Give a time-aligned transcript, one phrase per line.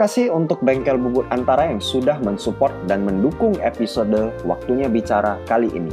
[0.00, 5.92] kasih untuk Bengkel Bubut Antara yang sudah mensupport dan mendukung episode Waktunya Bicara kali ini.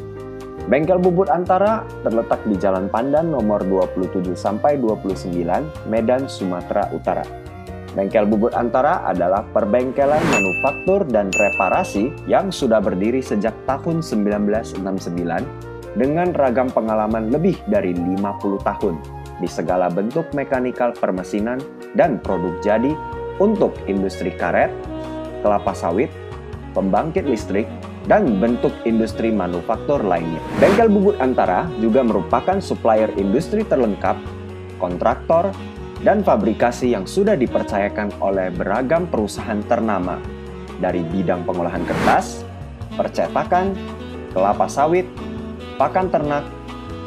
[0.72, 5.36] Bengkel Bubut Antara terletak di Jalan Pandan nomor 27 sampai 29,
[5.92, 7.28] Medan, Sumatera Utara.
[8.00, 14.88] Bengkel Bubut Antara adalah perbengkelan manufaktur dan reparasi yang sudah berdiri sejak tahun 1969
[16.00, 18.24] dengan ragam pengalaman lebih dari 50
[18.64, 18.96] tahun
[19.44, 21.60] di segala bentuk mekanikal permesinan
[21.94, 22.96] dan produk jadi
[23.38, 24.70] untuk industri karet,
[25.42, 26.10] kelapa sawit,
[26.74, 27.70] pembangkit listrik,
[28.08, 30.40] dan bentuk industri manufaktur lainnya.
[30.64, 34.16] Bengkel Bubut Antara juga merupakan supplier industri terlengkap,
[34.80, 35.52] kontraktor,
[36.06, 40.22] dan fabrikasi yang sudah dipercayakan oleh beragam perusahaan ternama
[40.78, 42.46] dari bidang pengolahan kertas,
[42.96, 43.74] percetakan,
[44.32, 45.10] kelapa sawit,
[45.76, 46.46] pakan ternak,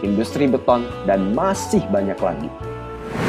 [0.02, 2.69] industri beton, dan masih banyak lagi.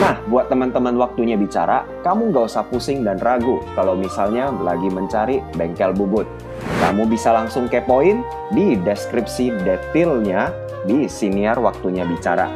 [0.01, 5.41] Nah, buat teman-teman waktunya bicara, kamu nggak usah pusing dan ragu kalau misalnya lagi mencari
[5.57, 6.29] bengkel bubut.
[6.81, 8.21] Kamu bisa langsung kepoin
[8.53, 10.53] di deskripsi detailnya
[10.85, 12.49] di siniar waktunya bicara.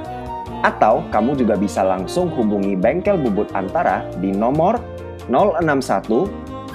[0.66, 4.82] Atau kamu juga bisa langsung hubungi bengkel bubut antara di nomor
[5.30, 6.30] 061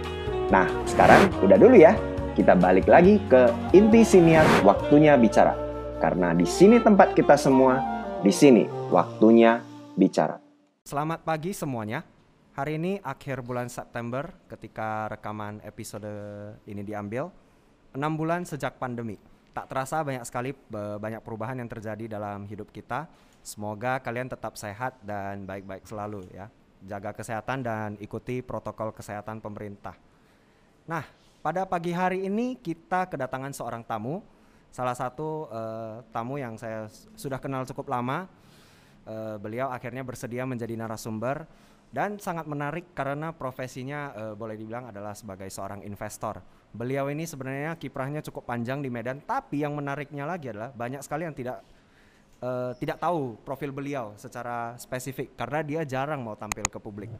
[0.46, 1.98] Nah, sekarang udah dulu ya.
[2.38, 5.58] Kita balik lagi ke inti siniar waktunya bicara.
[5.98, 7.82] Karena di sini tempat kita semua,
[8.22, 8.62] di sini
[8.94, 9.58] waktunya
[9.98, 10.38] bicara.
[10.86, 12.06] Selamat pagi semuanya.
[12.54, 16.06] Hari ini akhir bulan September ketika rekaman episode
[16.70, 17.26] ini diambil.
[17.90, 19.18] 6 bulan sejak pandemi.
[19.50, 23.10] Tak terasa banyak sekali banyak perubahan yang terjadi dalam hidup kita.
[23.42, 26.46] Semoga kalian tetap sehat dan baik-baik selalu ya.
[26.86, 29.98] Jaga kesehatan dan ikuti protokol kesehatan pemerintah.
[30.86, 31.02] Nah,
[31.42, 34.22] pada pagi hari ini kita kedatangan seorang tamu,
[34.70, 36.86] salah satu eh, tamu yang saya
[37.18, 38.30] sudah kenal cukup lama.
[39.06, 41.46] Eh, beliau akhirnya bersedia menjadi narasumber
[41.90, 46.38] dan sangat menarik karena profesinya eh, boleh dibilang adalah sebagai seorang investor.
[46.70, 51.26] Beliau ini sebenarnya kiprahnya cukup panjang di Medan, tapi yang menariknya lagi adalah banyak sekali
[51.26, 51.66] yang tidak
[52.46, 57.10] eh, tidak tahu profil beliau secara spesifik karena dia jarang mau tampil ke publik.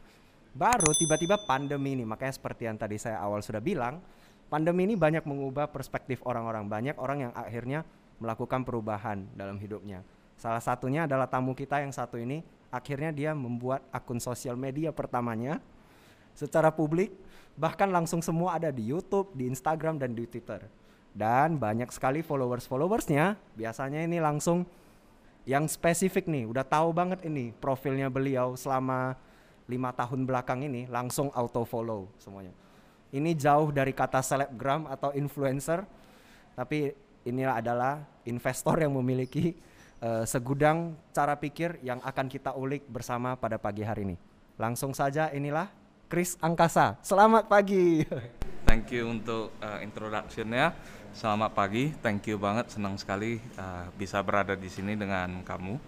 [0.57, 4.01] Baru tiba-tiba pandemi ini, makanya seperti yang tadi saya awal sudah bilang,
[4.49, 6.65] pandemi ini banyak mengubah perspektif orang-orang.
[6.65, 7.85] Banyak orang yang akhirnya
[8.17, 10.01] melakukan perubahan dalam hidupnya.
[10.33, 12.41] Salah satunya adalah tamu kita yang satu ini,
[12.73, 15.61] akhirnya dia membuat akun sosial media pertamanya
[16.33, 17.13] secara publik,
[17.53, 20.65] bahkan langsung semua ada di YouTube, di Instagram, dan di Twitter.
[21.13, 24.65] Dan banyak sekali followers-followersnya, biasanya ini langsung
[25.45, 29.17] yang spesifik nih, udah tahu banget ini profilnya beliau selama
[29.67, 32.55] lima tahun belakang ini langsung auto follow semuanya.
[33.11, 35.83] Ini jauh dari kata selebgram atau influencer,
[36.55, 36.91] tapi
[37.23, 39.55] inilah adalah investor yang memiliki
[40.03, 44.17] eh, segudang cara pikir yang akan kita ulik bersama pada pagi hari ini.
[44.59, 45.71] Langsung saja inilah
[46.07, 46.95] Chris Angkasa.
[47.03, 48.07] Selamat pagi.
[48.67, 50.75] Thank you untuk uh, introduction-nya.
[51.15, 55.79] Selamat pagi, thank you banget, senang sekali uh, bisa berada di sini dengan kamu.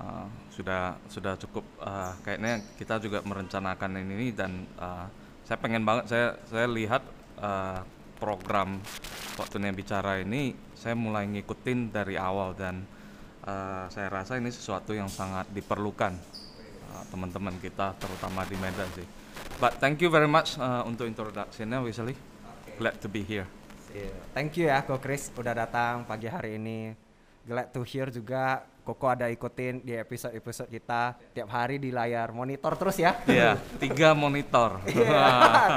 [0.00, 5.04] Uh, sudah sudah cukup uh, kayaknya kita juga merencanakan ini dan uh,
[5.44, 7.04] saya pengen banget saya saya lihat
[7.36, 7.84] uh,
[8.16, 8.80] program
[9.36, 12.80] waktunya bicara ini saya mulai ngikutin dari awal dan
[13.44, 16.16] uh, saya rasa ini sesuatu yang sangat diperlukan
[16.92, 19.04] uh, teman-teman kita terutama di Medan sih.
[19.60, 22.16] But thank you very much uh, untuk introduction-nya Wesley.
[22.80, 23.44] Glad to be here.
[23.90, 26.94] Iya, Thank you ya Ko Chris udah datang pagi hari ini.
[27.44, 32.74] Glad to hear juga Koko ada ikutin di episode-episode kita tiap hari di layar monitor
[32.74, 33.22] terus ya.
[33.22, 34.82] Iya, tiga monitor.
[34.90, 35.22] Iya,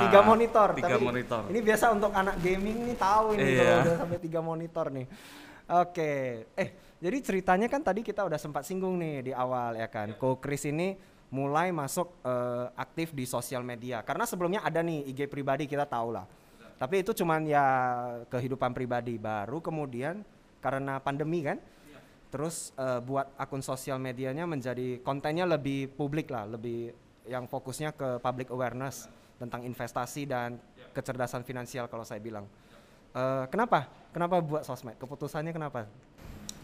[0.09, 0.67] tiga monitor.
[0.73, 1.41] Tiga Tapi monitor.
[1.53, 3.61] Ini biasa untuk anak gaming nih tahu ini Iya.
[3.61, 5.05] kalau udah sampai tiga monitor nih.
[5.77, 6.11] Oke,
[6.57, 10.17] eh jadi ceritanya kan tadi kita udah sempat singgung nih di awal ya kan.
[10.17, 10.97] Ko Chris ini
[11.29, 16.17] mulai masuk eh, aktif di sosial media karena sebelumnya ada nih IG pribadi kita tahu
[16.17, 16.25] lah.
[16.81, 17.65] Tapi itu cuman ya
[18.33, 20.25] kehidupan pribadi baru kemudian
[20.65, 21.61] karena pandemi kan.
[22.33, 26.89] Terus eh, buat akun sosial medianya menjadi kontennya lebih publik lah, lebih
[27.29, 29.05] yang fokusnya ke public awareness
[29.37, 30.57] tentang investasi dan
[30.97, 32.49] kecerdasan finansial kalau saya bilang.
[33.13, 33.85] Eh, kenapa?
[34.09, 34.97] Kenapa buat sosmed?
[34.97, 35.85] Keputusannya kenapa?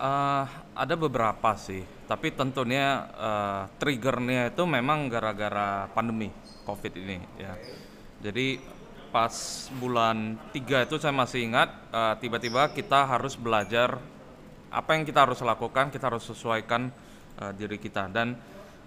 [0.01, 6.33] Eh, ada beberapa sih, tapi tentunya eh, triggernya itu memang gara-gara pandemi
[6.65, 7.53] COVID ini ya.
[8.25, 8.57] Jadi
[9.13, 9.33] pas
[9.77, 11.73] bulan 3 itu saya masih ingat
[12.21, 13.97] tiba-tiba kita harus belajar
[14.69, 16.93] apa yang kita harus lakukan, kita harus sesuaikan
[17.41, 18.09] eh, diri kita.
[18.09, 18.37] Dan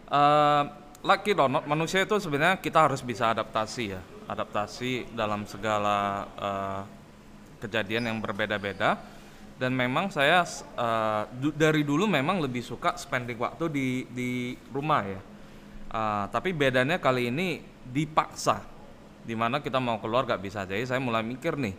[0.08, 0.64] eh
[1.02, 4.00] like it or manusia itu sebenarnya kita harus bisa adaptasi ya,
[4.31, 6.82] adaptasi dalam segala eh,
[7.62, 8.99] kejadian yang berbeda-beda.
[9.52, 10.43] Dan memang saya
[10.75, 14.31] uh, du dari dulu memang lebih suka spending waktu di di
[14.75, 15.20] rumah ya.
[15.93, 18.58] Uh, tapi bedanya kali ini dipaksa.
[19.23, 20.67] Di mana kita mau keluar gak bisa.
[20.67, 21.78] Jadi saya mulai mikir nih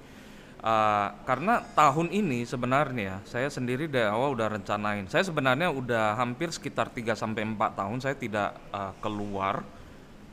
[0.63, 6.49] uh, karena tahun ini sebenarnya saya sendiri dari awal udah rencanain saya sebenarnya udah hampir
[6.49, 9.61] sekitar 3 sampai 4 tahun saya tidak uh, keluar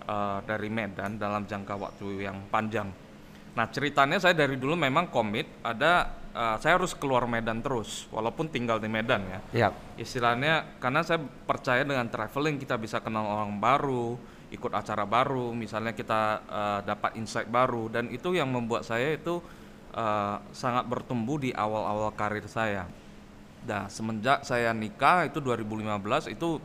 [0.06, 2.88] uh, dari Medan dalam jangka waktu yang panjang
[3.50, 8.50] nah ceritanya saya dari dulu memang komit ada uh, saya harus keluar Medan terus walaupun
[8.50, 9.41] tinggal di Medan ya.
[9.67, 9.73] Yep.
[10.00, 14.15] Istilahnya karena saya percaya dengan traveling kita bisa kenal orang baru,
[14.50, 19.43] ikut acara baru, misalnya kita uh, dapat insight baru dan itu yang membuat saya itu
[19.94, 22.87] uh, sangat bertumbuh di awal-awal karir saya.
[23.66, 26.58] Nah, semenjak saya nikah itu 2015 itu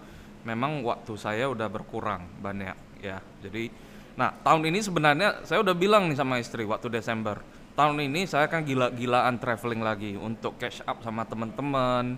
[0.47, 3.19] memang waktu saya udah berkurang banyak ya.
[3.43, 3.67] Jadi
[4.15, 7.43] nah, tahun ini sebenarnya saya udah bilang nih sama istri waktu Desember
[7.75, 12.15] tahun ini saya kan gila-gilaan traveling lagi untuk catch up sama teman-teman,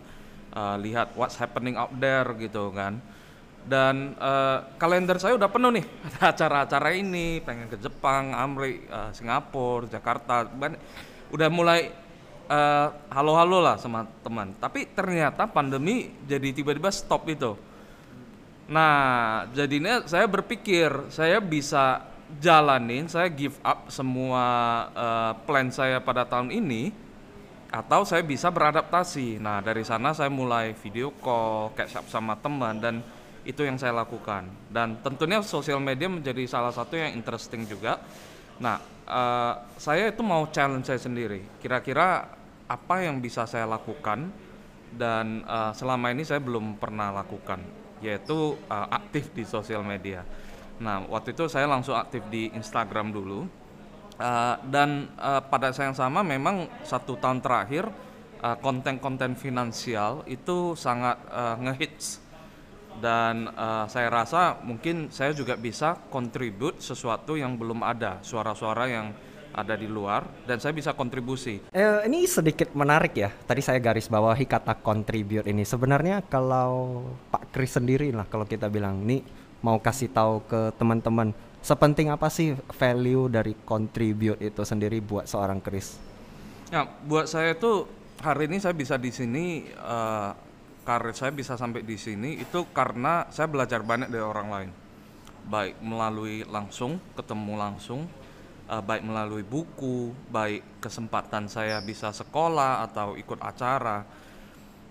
[0.54, 3.02] uh, lihat what's happening out there gitu kan.
[3.68, 5.86] Dan uh, kalender saya udah penuh nih
[6.32, 10.80] acara-acara ini, pengen ke Jepang, Amri, uh, Singapura, Jakarta, banyak,
[11.36, 12.08] udah mulai
[13.12, 14.56] halo-halo uh, lah sama teman.
[14.56, 17.60] Tapi ternyata pandemi jadi tiba-tiba stop itu.
[18.72, 22.08] Nah, jadinya saya berpikir saya bisa
[22.40, 24.44] jalanin, saya give up semua
[24.96, 26.96] uh, plan saya pada tahun ini,
[27.72, 29.40] atau saya bisa beradaptasi.
[29.44, 33.04] Nah dari sana saya mulai video call, catch up sama teman dan
[33.48, 34.52] itu yang saya lakukan.
[34.68, 38.04] Dan tentunya sosial media menjadi salah satu yang interesting juga.
[38.60, 38.78] Nah
[39.08, 41.42] uh, saya itu mau challenge saya sendiri.
[41.64, 42.28] Kira-kira
[42.68, 44.28] apa yang bisa saya lakukan
[44.92, 47.64] dan uh, selama ini saya belum pernah lakukan,
[48.04, 50.28] yaitu uh, aktif di sosial media.
[50.78, 53.50] Nah, waktu itu saya langsung aktif di Instagram dulu.
[54.18, 57.86] Uh, dan uh, pada saat yang sama memang satu tahun terakhir
[58.42, 62.18] uh, konten-konten finansial itu sangat uh, ngehits
[62.98, 69.08] dan uh, saya rasa mungkin saya juga bisa kontribut sesuatu yang belum ada suara-suara yang
[69.58, 71.58] ada di luar dan saya bisa kontribusi.
[71.74, 73.34] Eh, ini sedikit menarik ya.
[73.34, 75.66] Tadi saya garis bawahi kata contribute ini.
[75.66, 79.26] Sebenarnya kalau Pak Kris sendiri lah kalau kita bilang nih
[79.66, 81.34] mau kasih tahu ke teman-teman
[81.66, 85.98] sepenting apa sih value dari contribute itu sendiri buat seorang Chris?
[86.70, 87.90] Ya, buat saya itu
[88.22, 90.38] hari ini saya bisa di sini uh,
[90.88, 94.72] karir saya bisa sampai di sini itu karena saya belajar banyak dari orang lain.
[95.52, 98.08] Baik melalui langsung, ketemu langsung,
[98.72, 104.08] uh, baik melalui buku, baik kesempatan saya bisa sekolah atau ikut acara.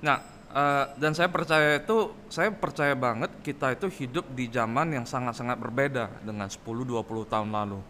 [0.05, 5.05] Nah, Uh, dan saya percaya itu, saya percaya banget kita itu hidup di zaman yang
[5.05, 7.83] sangat-sangat berbeda dengan 10-20 tahun lalu.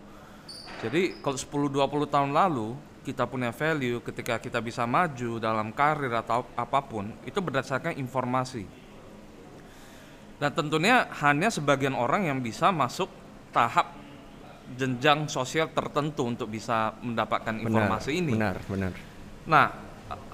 [0.83, 2.75] Jadi kalau 10-20 tahun lalu
[3.07, 8.67] kita punya value ketika kita bisa maju dalam karir atau apa pun itu berdasarkan informasi.
[10.43, 13.09] Dan tentunya hanya sebagian orang yang bisa masuk
[13.55, 13.95] tahap
[14.75, 18.33] jenjang sosial tertentu untuk bisa mendapatkan informasi benar, ini.
[18.35, 18.93] Benar, benar.
[19.47, 19.67] Nah,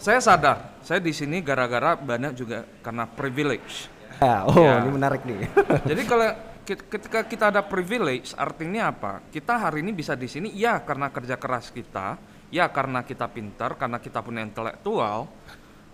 [0.00, 3.92] saya sadar, saya di sini gara-gara banyak juga karena privilege.
[4.16, 4.80] Ya, oh, ya.
[4.80, 5.44] ini menarik nih.
[5.92, 6.28] Jadi kalau
[6.64, 9.20] ketika kita ada privilege, artinya apa?
[9.28, 13.80] Kita hari ini bisa di sini, ya karena kerja keras kita, ya karena kita pintar,
[13.80, 15.25] karena kita punya intelektual,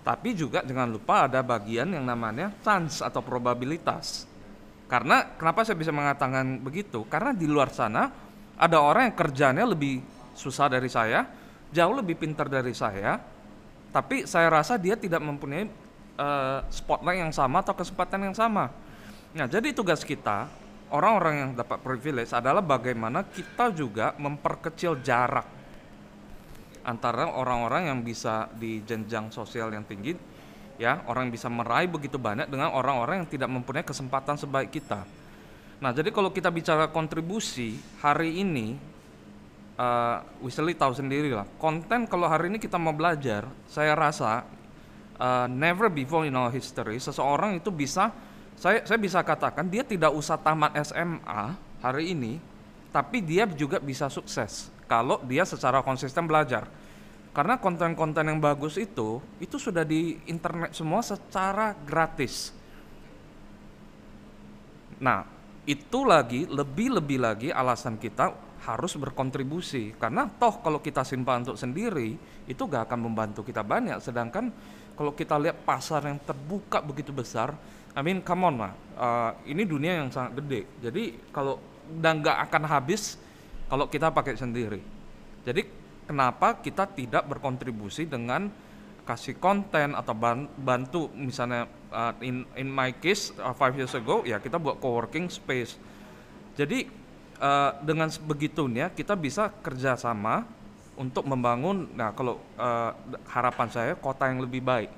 [0.02, 4.26] tapi juga jangan lupa ada bagian yang namanya chance atau probabilitas.
[4.90, 7.06] Karena kenapa saya bisa mengatakan begitu?
[7.06, 8.10] Karena di luar sana
[8.58, 10.02] ada orang yang kerjanya lebih
[10.34, 11.22] susah dari saya,
[11.70, 13.22] jauh lebih pintar dari saya,
[13.94, 15.70] tapi saya rasa dia tidak mempunyai
[16.18, 18.72] uh, spotlight yang sama atau kesempatan yang sama.
[19.36, 20.48] Nah, jadi tugas kita
[20.88, 25.57] orang-orang yang dapat privilege adalah bagaimana kita juga memperkecil jarak
[26.88, 30.16] antara orang-orang yang bisa di jenjang sosial yang tinggi
[30.80, 35.04] ya, orang yang bisa meraih begitu banyak dengan orang-orang yang tidak mempunyai kesempatan sebaik kita.
[35.84, 38.80] Nah, jadi kalau kita bicara kontribusi hari ini
[39.78, 44.42] uh, Wisely tahu sendiri lah konten kalau hari ini kita mau belajar saya rasa
[45.16, 48.10] uh, never before in our history seseorang itu bisa
[48.58, 52.42] saya saya bisa katakan dia tidak usah tamat SMA hari ini
[52.90, 56.66] tapi dia juga bisa sukses kalau dia secara konsisten belajar.
[57.36, 62.50] Karena konten-konten yang bagus itu itu sudah di internet semua secara gratis.
[64.98, 65.22] Nah
[65.68, 68.32] itu lagi lebih-lebih lagi alasan kita
[68.64, 69.94] harus berkontribusi.
[70.00, 72.18] Karena toh kalau kita simpan untuk sendiri
[72.48, 74.02] itu gak akan membantu kita banyak.
[74.02, 74.50] Sedangkan
[74.98, 77.54] kalau kita lihat pasar yang terbuka begitu besar
[77.94, 78.72] I mean come on lah.
[78.98, 80.66] Uh, ini dunia yang sangat gede.
[80.82, 83.16] Jadi kalau dan gak akan habis
[83.68, 84.80] kalau kita pakai sendiri.
[85.44, 85.62] Jadi
[86.08, 88.48] kenapa kita tidak berkontribusi dengan
[89.04, 94.24] kasih konten atau ban- bantu misalnya uh, in in my case uh, five years ago
[94.24, 95.76] ya kita buat co-working space.
[96.56, 96.88] Jadi
[97.40, 100.44] uh, dengan begitunya kita bisa kerjasama
[100.98, 102.92] untuk membangun nah kalau uh,
[103.32, 104.90] harapan saya kota yang lebih baik.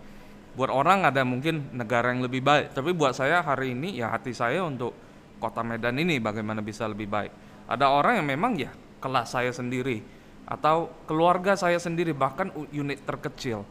[0.51, 4.35] Buat orang ada mungkin negara yang lebih baik tapi buat saya hari ini ya hati
[4.35, 4.91] saya untuk
[5.39, 10.03] kota Medan ini bagaimana bisa lebih baik ada orang yang memang ya kelas saya sendiri
[10.43, 13.63] atau keluarga saya sendiri bahkan unit terkecil.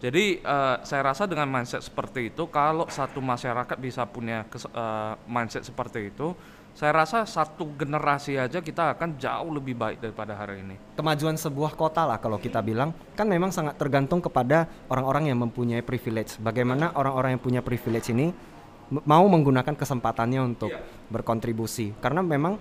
[0.00, 5.14] Jadi eh, saya rasa dengan mindset seperti itu kalau satu masyarakat bisa punya kes- eh,
[5.28, 6.32] mindset seperti itu,
[6.72, 10.78] saya rasa satu generasi aja kita akan jauh lebih baik daripada hari ini.
[10.94, 15.82] Kemajuan sebuah kota lah kalau kita bilang kan memang sangat tergantung kepada orang-orang yang mempunyai
[15.82, 16.38] privilege.
[16.38, 18.30] Bagaimana orang-orang yang punya privilege ini
[18.88, 20.70] mau menggunakan kesempatannya untuk
[21.10, 21.98] berkontribusi.
[21.98, 22.56] Karena memang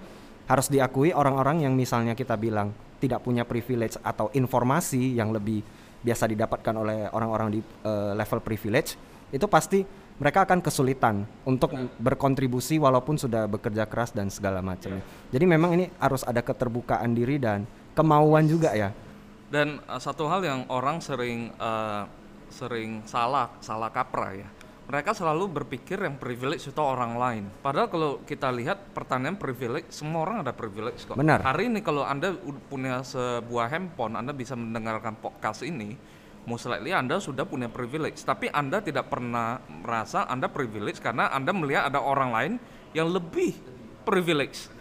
[0.47, 5.61] harus diakui orang-orang yang misalnya kita bilang tidak punya privilege atau informasi yang lebih
[6.01, 8.95] biasa didapatkan oleh orang-orang di eh, level privilege
[9.29, 9.83] itu pasti
[10.17, 11.69] mereka akan kesulitan untuk
[12.01, 15.05] berkontribusi walaupun sudah bekerja keras dan segala macamnya.
[15.29, 18.89] Jadi memang ini harus ada keterbukaan diri dan kemauan juga ya.
[19.53, 22.09] Dan uh, satu hal yang orang sering uh,
[22.49, 24.49] sering salah salah kaprah ya.
[24.87, 27.43] Mereka selalu berpikir yang privilege itu orang lain.
[27.59, 31.19] Padahal kalau kita lihat pertanyaan privilege, semua orang ada privilege kok.
[31.19, 31.43] Benar.
[31.43, 32.31] Hari ini kalau Anda
[32.71, 35.99] punya sebuah handphone, Anda bisa mendengarkan podcast ini,
[36.47, 38.23] most likely Anda sudah punya privilege.
[38.23, 42.53] Tapi Anda tidak pernah merasa Anda privilege karena Anda melihat ada orang lain
[42.95, 43.59] yang lebih
[44.07, 44.71] privilege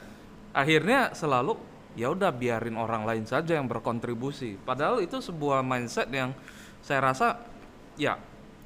[0.57, 1.59] akhirnya selalu
[1.99, 6.33] ya udah biarin orang lain saja yang berkontribusi padahal itu sebuah mindset yang
[6.81, 7.43] saya rasa
[8.01, 8.17] ya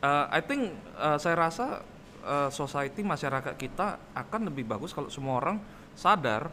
[0.02, 1.84] uh, I think uh, saya rasa
[2.24, 5.56] uh, society masyarakat kita akan lebih bagus kalau semua orang
[5.96, 6.48] sadar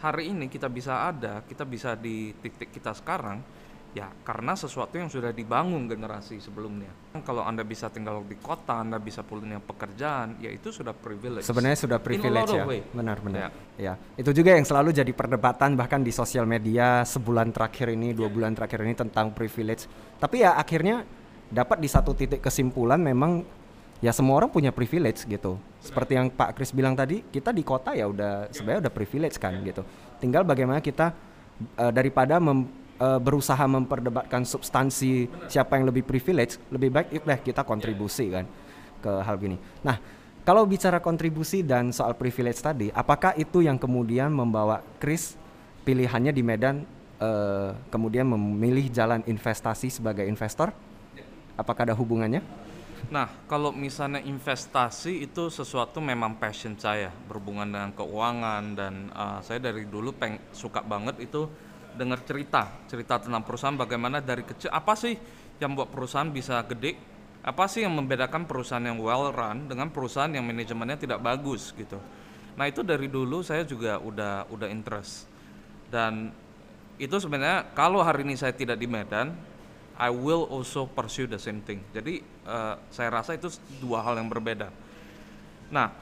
[0.00, 3.40] hari ini kita bisa ada kita bisa di titik kita sekarang
[3.90, 6.94] ya karena sesuatu yang sudah dibangun generasi sebelumnya
[7.26, 11.78] kalau anda bisa tinggal di kota anda bisa punya pekerjaan ya itu sudah privilege Sebenarnya
[11.78, 12.64] sudah privilege ya.
[12.94, 13.50] Benar-benar.
[13.74, 13.98] Ya.
[14.14, 18.54] Itu juga yang selalu jadi perdebatan bahkan di sosial media sebulan terakhir ini, dua bulan
[18.54, 19.90] terakhir ini tentang privilege.
[20.22, 21.02] Tapi ya akhirnya
[21.50, 23.42] dapat di satu titik kesimpulan memang
[24.00, 25.60] ya semua orang punya privilege gitu.
[25.82, 29.60] Seperti yang Pak Kris bilang tadi, kita di kota ya udah sebenarnya udah privilege kan
[29.60, 29.84] gitu.
[30.22, 31.12] Tinggal bagaimana kita
[31.76, 37.40] eh, daripada mem- eh, berusaha memperdebatkan substansi siapa yang lebih privilege, lebih baik yuk deh
[37.44, 38.48] kita kontribusi kan
[39.00, 39.56] ke hal gini.
[39.84, 40.00] Nah,
[40.44, 45.36] kalau bicara kontribusi dan soal privilege tadi, apakah itu yang kemudian membawa Chris
[45.84, 46.76] pilihannya di Medan
[47.20, 50.72] eh, kemudian memilih jalan investasi sebagai investor?
[51.60, 52.40] Apakah ada hubungannya?
[53.12, 59.60] Nah, kalau misalnya investasi itu sesuatu memang passion saya berhubungan dengan keuangan dan uh, saya
[59.60, 61.44] dari dulu peng suka banget itu
[61.90, 65.18] dengar cerita cerita tentang perusahaan bagaimana dari kecil apa sih
[65.58, 66.96] yang buat perusahaan bisa gede?
[67.40, 71.96] Apa sih yang membedakan perusahaan yang well run dengan perusahaan yang manajemennya tidak bagus gitu?
[72.56, 75.24] Nah itu dari dulu saya juga udah udah interest.
[75.88, 76.30] Dan
[77.00, 79.32] itu sebenarnya kalau hari ini saya tidak di Medan
[80.00, 81.84] I will also pursue the same thing.
[81.92, 83.52] Jadi eh, saya rasa itu
[83.84, 84.72] dua hal yang berbeda.
[85.68, 85.92] Nah,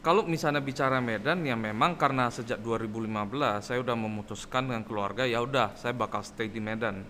[0.00, 5.44] kalau misalnya bicara Medan ya memang karena sejak 2015 saya udah memutuskan dengan keluarga ya
[5.44, 7.04] udah saya bakal stay di Medan.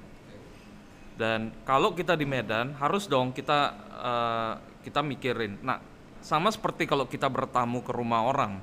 [1.14, 5.62] Dan kalau kita di Medan harus dong kita eh, kita mikirin.
[5.62, 5.78] Nah,
[6.18, 8.58] sama seperti kalau kita bertamu ke rumah orang.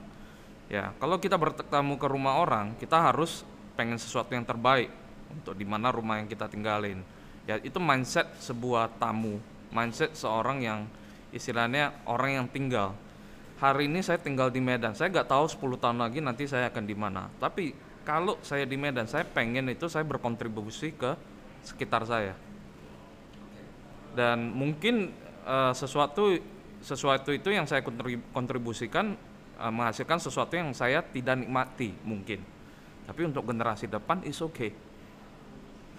[0.66, 3.46] Ya, kalau kita bertamu ke rumah orang, kita harus
[3.78, 4.90] pengen sesuatu yang terbaik
[5.30, 7.06] untuk di mana rumah yang kita tinggalin.
[7.46, 9.38] Ya, itu mindset sebuah tamu,
[9.70, 10.90] mindset seorang yang
[11.30, 12.98] istilahnya orang yang tinggal.
[13.62, 16.84] Hari ini saya tinggal di Medan, saya nggak tahu 10 tahun lagi nanti saya akan
[16.90, 17.30] di mana.
[17.38, 17.72] Tapi
[18.02, 21.14] kalau saya di Medan, saya pengen itu saya berkontribusi ke
[21.62, 22.34] sekitar saya.
[24.18, 25.14] Dan mungkin
[25.46, 26.34] eh, sesuatu
[26.82, 29.14] sesuatu itu yang saya kontrib- kontribusikan
[29.62, 32.42] eh, menghasilkan sesuatu yang saya tidak nikmati mungkin.
[33.06, 34.74] Tapi untuk generasi depan is okay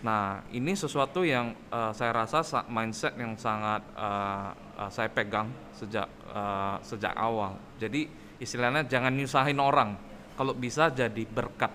[0.06, 4.48] nah ini sesuatu yang eh, saya rasa sa- mindset yang sangat eh,
[4.78, 8.06] eh, saya pegang sejak eh, sejak awal jadi
[8.38, 9.98] istilahnya jangan nyusahin orang
[10.38, 11.72] kalau bisa jadi berkat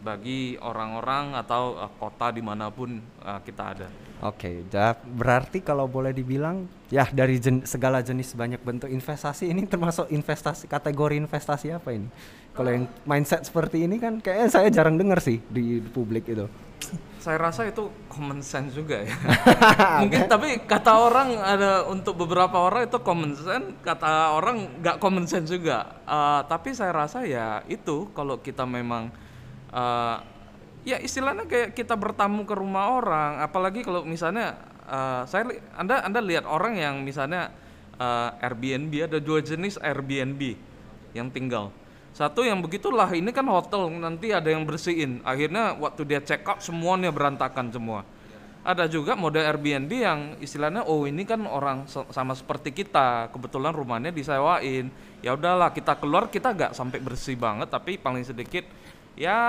[0.00, 3.88] bagi orang-orang atau eh, kota di mana pun eh, kita ada
[4.20, 9.64] Oke, ja- berarti kalau boleh dibilang ya dari jen- segala jenis banyak bentuk investasi ini
[9.64, 12.04] termasuk investasi kategori investasi apa ini?
[12.52, 16.44] Kalau yang mindset seperti ini kan kayaknya saya jarang dengar sih di, di publik itu.
[17.20, 19.12] Saya rasa itu common sense juga ya.
[20.00, 25.28] Mungkin tapi kata orang ada untuk beberapa orang itu common sense, kata orang nggak common
[25.28, 26.00] sense juga.
[26.08, 29.12] Eh, tapi saya rasa ya itu kalau kita memang
[29.68, 30.16] eh,
[30.84, 34.56] ya istilahnya kayak kita bertamu ke rumah orang, apalagi kalau misalnya
[34.88, 35.46] uh, saya
[35.76, 37.52] Anda Anda lihat orang yang misalnya
[38.00, 40.56] uh, Airbnb ada dua jenis Airbnb
[41.12, 41.74] yang tinggal.
[42.20, 45.24] Satu yang begitulah ini kan hotel nanti ada yang bersihin.
[45.24, 48.04] Akhirnya waktu dia check out semuanya berantakan semua.
[48.60, 54.12] Ada juga mode Airbnb yang istilahnya oh ini kan orang sama seperti kita, kebetulan rumahnya
[54.12, 54.92] disewain.
[55.24, 58.68] Ya udahlah kita keluar kita nggak sampai bersih banget tapi paling sedikit
[59.16, 59.40] ya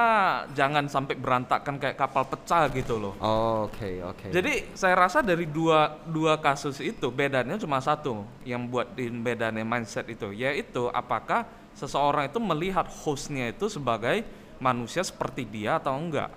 [0.55, 3.19] jangan sampai berantakan kayak kapal pecah gitu loh.
[3.67, 4.31] Oke, oke.
[4.31, 9.59] Jadi saya rasa dari dua dua kasus itu bedanya cuma satu yang buat di bedanya
[9.59, 14.23] mindset itu yaitu apakah seseorang itu melihat hostnya itu sebagai
[14.61, 16.29] manusia seperti dia atau enggak.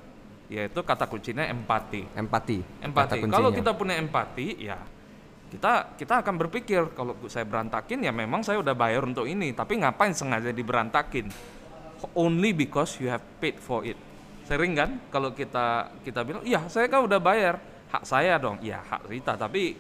[0.49, 2.05] Yaitu kata kuncinya empati.
[2.15, 2.59] Empati.
[2.85, 3.17] empati.
[3.29, 4.77] kalau kita punya empati ya
[5.55, 9.55] kita kita akan berpikir kalau saya berantakin ya memang saya udah bayar untuk ini.
[9.55, 11.31] Tapi ngapain sengaja diberantakin?
[12.13, 13.95] Only because you have paid for it.
[14.45, 14.99] Sering kan?
[15.15, 17.63] Kalau kita kita bilang iya saya kan udah bayar.
[17.95, 18.59] Hak saya dong.
[18.67, 19.39] Ya hak kita.
[19.39, 19.79] Tapi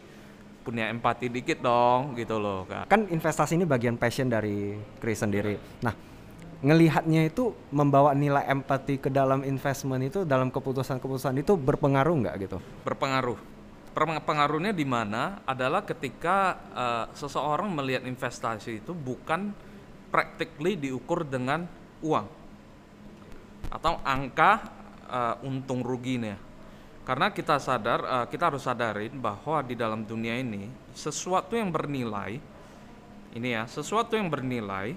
[0.64, 5.60] punya empati dikit dong gitu loh kan kan investasi ini bagian passion dari Chris sendiri.
[5.84, 5.92] Nah,
[6.64, 12.58] ngelihatnya itu membawa nilai empati ke dalam investment itu dalam keputusan-keputusan itu berpengaruh nggak gitu?
[12.88, 13.36] berpengaruh.
[13.94, 19.54] Pengaruhnya di mana adalah ketika eh, seseorang melihat investasi itu bukan
[20.10, 21.68] practically diukur dengan
[22.02, 22.26] uang
[23.70, 24.52] atau angka
[25.06, 26.34] eh, untung ruginya.
[27.04, 32.40] Karena kita sadar, eh, kita harus sadarin bahwa di dalam dunia ini sesuatu yang bernilai,
[33.36, 34.96] ini ya, sesuatu yang bernilai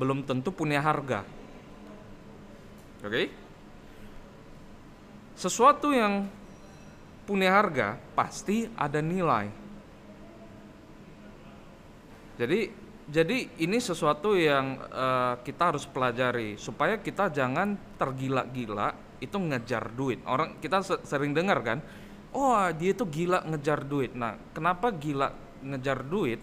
[0.00, 1.20] belum tentu punya harga.
[3.04, 3.28] Oke?
[5.36, 6.24] Sesuatu yang
[7.28, 9.48] punya harga pasti ada nilai.
[12.40, 12.72] Jadi
[13.10, 20.22] jadi ini sesuatu yang eh, kita harus pelajari supaya kita jangan tergila-gila itu ngejar duit.
[20.22, 21.82] Orang kita se- sering dengar kan,
[22.30, 24.14] oh dia itu gila ngejar duit.
[24.14, 26.38] Nah, kenapa gila ngejar duit?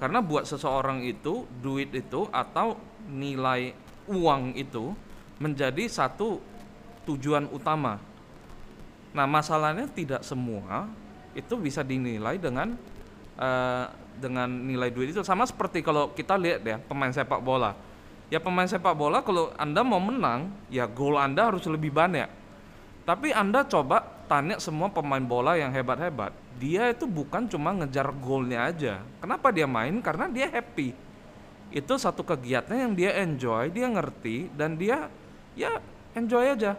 [0.00, 2.80] Karena buat seseorang itu duit itu atau
[3.12, 3.76] nilai
[4.08, 4.96] uang itu
[5.36, 6.40] menjadi satu
[7.04, 8.00] tujuan utama.
[9.12, 10.88] Nah, masalahnya tidak semua
[11.36, 12.72] itu bisa dinilai dengan
[13.36, 17.76] eh, dengan nilai duit itu sama seperti kalau kita lihat ya pemain sepak bola.
[18.26, 22.26] Ya pemain sepak bola kalau Anda mau menang, ya gol Anda harus lebih banyak.
[23.06, 28.66] Tapi Anda coba tanya semua pemain bola yang hebat-hebat, dia itu bukan cuma ngejar golnya
[28.66, 28.98] aja.
[29.22, 30.02] Kenapa dia main?
[30.02, 30.90] Karena dia happy.
[31.70, 35.06] Itu satu kegiatan yang dia enjoy, dia ngerti dan dia
[35.54, 35.78] ya
[36.18, 36.74] enjoy aja.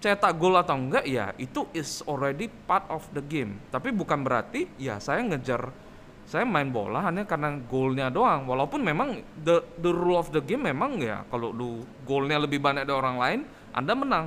[0.00, 3.56] Cetak gol atau enggak ya itu is already part of the game.
[3.72, 5.72] Tapi bukan berarti ya saya ngejar
[6.30, 8.46] saya main bola hanya karena golnya doang.
[8.46, 12.86] Walaupun memang the the rule of the game memang ya kalau lu golnya lebih banyak
[12.86, 13.40] dari orang lain,
[13.74, 14.26] Anda menang.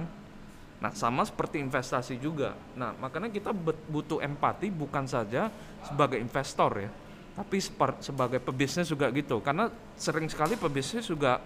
[0.83, 2.59] Nah, sama seperti investasi juga.
[2.75, 3.55] Nah, makanya kita
[3.87, 5.47] butuh empati bukan saja
[5.79, 6.91] sebagai investor ya,
[7.39, 7.63] tapi
[8.03, 9.39] sebagai pebisnis juga gitu.
[9.39, 11.39] Karena sering sekali pebisnis juga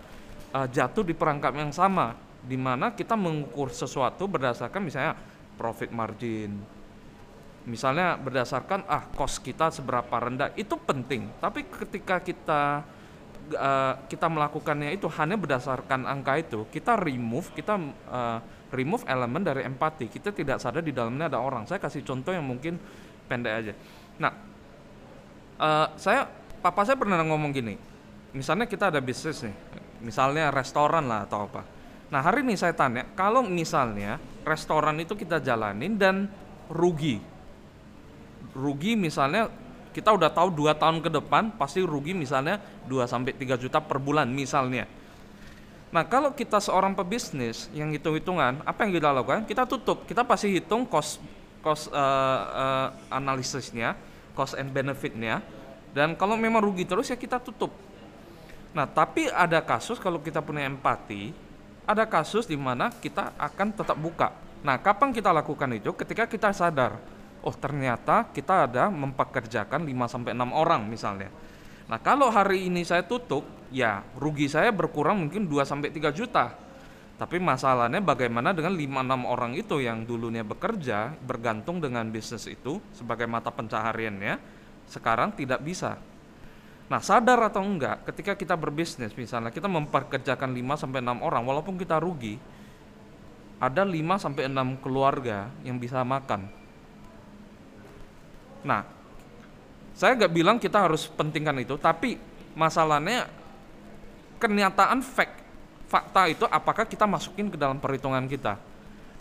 [0.58, 5.13] uh, jatuh di perangkap yang sama, di mana kita mengukur sesuatu berdasarkan misalnya
[5.54, 6.58] profit margin,
[7.68, 11.28] misalnya berdasarkan ah kos kita seberapa rendah itu penting.
[11.44, 12.88] Tapi ketika kita
[13.52, 17.76] uh, kita melakukannya itu hanya berdasarkan angka itu, kita remove kita
[18.08, 18.40] uh,
[18.72, 20.08] remove elemen dari empati.
[20.08, 21.68] Kita tidak sadar di dalamnya ada orang.
[21.68, 22.80] Saya kasih contoh yang mungkin
[23.28, 23.74] pendek aja.
[24.18, 24.32] Nah,
[25.60, 26.24] uh, saya
[26.64, 27.76] papa saya pernah ngomong gini.
[28.32, 29.56] Misalnya kita ada bisnis nih,
[30.04, 31.64] misalnya restoran lah atau apa.
[32.08, 36.32] Nah hari ini saya tanya, kalau misalnya restoran itu kita jalanin dan
[36.72, 37.20] rugi,
[38.58, 39.54] rugi misalnya
[39.93, 43.98] kita udah tahu dua tahun ke depan pasti rugi misalnya 2 sampai 3 juta per
[43.98, 44.86] bulan misalnya.
[45.89, 49.41] Nah, kalau kita seorang pebisnis yang hitung-hitungan, apa yang kita lakukan?
[49.50, 50.06] Kita tutup.
[50.06, 51.17] Kita pasti hitung cost
[51.65, 53.98] cost uh, uh, analisisnya,
[54.38, 55.41] cost and benefitnya.
[55.98, 57.74] Dan kalau memang rugi terus ya kita tutup.
[58.78, 61.34] Nah, tapi ada kasus kalau kita punya empati,
[61.89, 64.30] ada kasus di mana kita akan tetap buka.
[64.62, 65.89] Nah, kapan kita lakukan itu?
[65.98, 67.02] Ketika kita sadar,
[67.48, 71.32] oh ternyata kita ada mempekerjakan 5 sampai 6 orang misalnya.
[71.88, 76.52] Nah, kalau hari ini saya tutup, ya rugi saya berkurang mungkin 2 sampai 3 juta.
[77.18, 82.84] Tapi masalahnya bagaimana dengan 5 6 orang itu yang dulunya bekerja bergantung dengan bisnis itu
[82.92, 84.36] sebagai mata pencahariannya,
[84.92, 85.96] sekarang tidak bisa.
[86.92, 91.80] Nah, sadar atau enggak ketika kita berbisnis misalnya kita memperkerjakan 5 sampai 6 orang walaupun
[91.80, 92.36] kita rugi
[93.58, 96.57] ada 5 sampai 6 keluarga yang bisa makan.
[98.68, 98.84] Nah,
[99.96, 102.20] saya nggak bilang kita harus pentingkan itu, tapi
[102.52, 103.32] masalahnya
[104.44, 105.40] kenyataan fact,
[105.88, 108.60] fakta itu apakah kita masukin ke dalam perhitungan kita.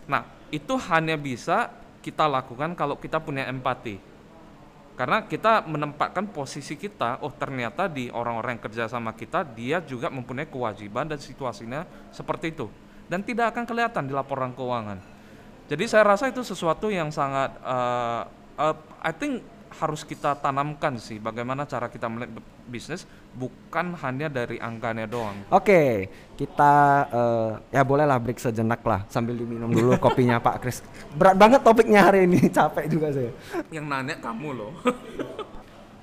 [0.05, 1.71] Nah, itu hanya bisa
[2.03, 3.99] kita lakukan kalau kita punya empati.
[4.97, 10.09] Karena kita menempatkan posisi kita, oh ternyata di orang-orang yang kerja sama kita, dia juga
[10.09, 12.65] mempunyai kewajiban dan situasinya seperti itu.
[13.05, 14.97] Dan tidak akan kelihatan di laporan keuangan.
[15.69, 18.25] Jadi saya rasa itu sesuatu yang sangat, uh,
[18.57, 19.45] uh, I think
[19.77, 23.05] harus kita tanamkan sih bagaimana cara kita melihat bisnis
[23.37, 25.37] bukan hanya dari angkanya doang.
[25.53, 26.73] Oke, kita
[27.13, 30.81] uh, ya bolehlah break sejenak lah sambil diminum dulu kopinya Pak Kris.
[31.13, 33.31] Berat banget topiknya hari ini, capek juga saya.
[33.69, 34.73] Yang nanya kamu loh.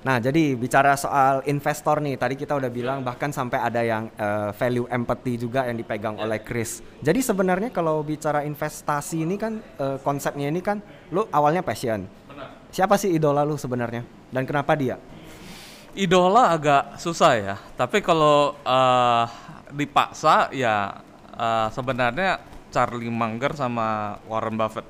[0.04, 4.52] Nah, jadi bicara soal investor nih, tadi kita udah bilang bahkan sampai ada yang uh,
[4.52, 6.84] value empathy juga yang dipegang oleh Chris.
[7.00, 12.04] Jadi sebenarnya kalau bicara investasi ini kan uh, konsepnya ini kan lu awalnya passion.
[12.74, 14.02] Siapa sih idola lu sebenarnya
[14.34, 14.98] dan kenapa dia?
[15.94, 19.24] Idola agak susah ya, tapi kalau uh,
[19.70, 20.98] dipaksa ya
[21.38, 22.42] uh, sebenarnya
[22.74, 24.82] Charlie Munger sama Warren Buffett.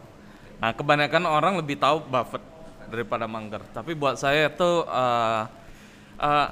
[0.64, 2.40] Nah, kebanyakan orang lebih tahu Buffett
[2.88, 5.44] daripada Munger, tapi buat saya itu uh,
[6.24, 6.48] uh,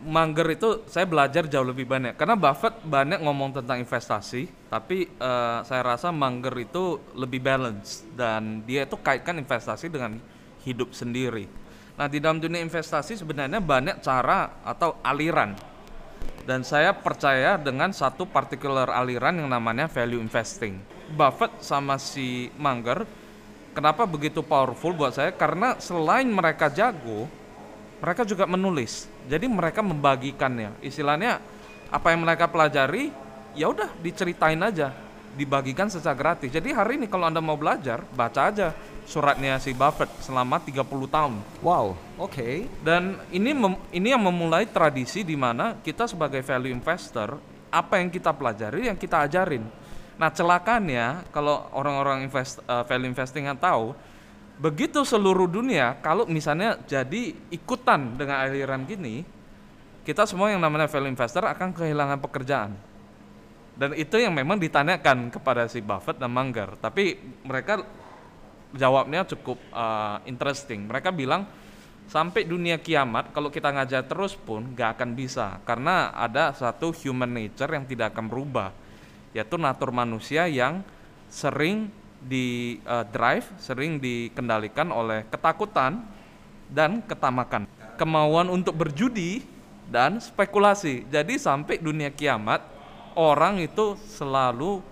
[0.00, 5.60] Munger itu saya belajar jauh lebih banyak karena Buffett banyak ngomong tentang investasi, tapi uh,
[5.60, 11.46] saya rasa Munger itu lebih balance dan dia itu kaitkan investasi dengan hidup sendiri.
[12.00, 15.52] Nah, di dalam dunia investasi sebenarnya banyak cara atau aliran.
[16.48, 20.80] Dan saya percaya dengan satu particular aliran yang namanya value investing.
[21.12, 23.04] Buffett sama si Munger
[23.74, 25.30] kenapa begitu powerful buat saya?
[25.34, 27.30] Karena selain mereka jago,
[28.02, 29.06] mereka juga menulis.
[29.30, 30.74] Jadi mereka membagikannya.
[30.82, 31.38] Istilahnya
[31.90, 33.12] apa yang mereka pelajari,
[33.54, 34.94] ya udah diceritain aja,
[35.34, 36.50] dibagikan secara gratis.
[36.50, 38.74] Jadi hari ini kalau Anda mau belajar, baca aja
[39.10, 41.34] suratnya si Buffett selama 30 tahun.
[41.66, 42.30] Wow, oke.
[42.30, 42.70] Okay.
[42.86, 47.34] Dan ini mem, ini yang memulai tradisi di mana kita sebagai value investor
[47.74, 49.66] apa yang kita pelajari yang kita ajarin.
[50.14, 53.98] Nah, celakanya kalau orang-orang invest uh, value investing yang tahu
[54.60, 59.26] begitu seluruh dunia kalau misalnya jadi ikutan dengan aliran gini,
[60.06, 62.78] kita semua yang namanya value investor akan kehilangan pekerjaan.
[63.80, 66.76] Dan itu yang memang ditanyakan kepada si Buffett dan Munger.
[66.76, 67.16] Tapi
[67.48, 67.80] mereka
[68.74, 70.86] jawabnya cukup uh, interesting.
[70.86, 71.46] Mereka bilang
[72.10, 77.30] sampai dunia kiamat kalau kita ngajar terus pun gak akan bisa karena ada satu human
[77.30, 78.74] nature yang tidak akan berubah
[79.30, 80.82] yaitu natur manusia yang
[81.30, 81.86] sering
[82.20, 86.04] di uh, drive, sering dikendalikan oleh ketakutan
[86.68, 87.64] dan ketamakan,
[87.96, 89.46] kemauan untuk berjudi
[89.88, 91.08] dan spekulasi.
[91.08, 92.60] Jadi sampai dunia kiamat
[93.16, 94.82] orang itu selalu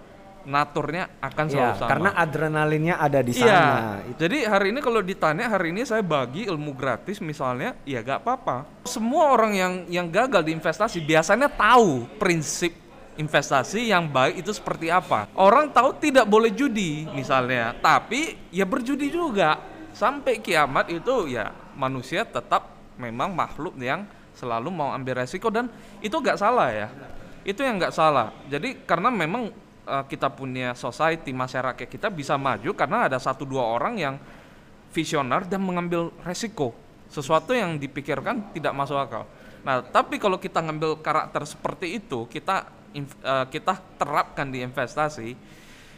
[0.47, 1.91] naturnya akan selalu ya, sama.
[1.91, 3.43] Karena adrenalinnya ada di iya.
[3.43, 3.57] sana.
[3.57, 4.15] Iya.
[4.21, 8.87] Jadi hari ini kalau ditanya hari ini saya bagi ilmu gratis misalnya, ya gak apa-apa.
[8.87, 12.71] Semua orang yang yang gagal di investasi biasanya tahu prinsip
[13.19, 15.27] investasi yang baik itu seperti apa.
[15.35, 19.59] Orang tahu tidak boleh judi misalnya, tapi ya berjudi juga.
[19.91, 24.07] Sampai kiamat itu ya manusia tetap memang makhluk yang
[24.39, 25.67] selalu mau ambil resiko dan
[25.99, 26.89] itu gak salah ya.
[27.43, 28.31] Itu yang gak salah.
[28.47, 29.51] Jadi karena memang
[29.89, 34.15] uh, kita punya society masyarakat kita bisa maju karena ada satu dua orang yang
[34.93, 36.77] visioner dan mengambil resiko
[37.09, 39.25] sesuatu yang dipikirkan tidak masuk akal.
[39.65, 42.69] Nah, tapi kalau kita ngambil karakter seperti itu, kita
[43.25, 45.35] uh, kita terapkan di investasi,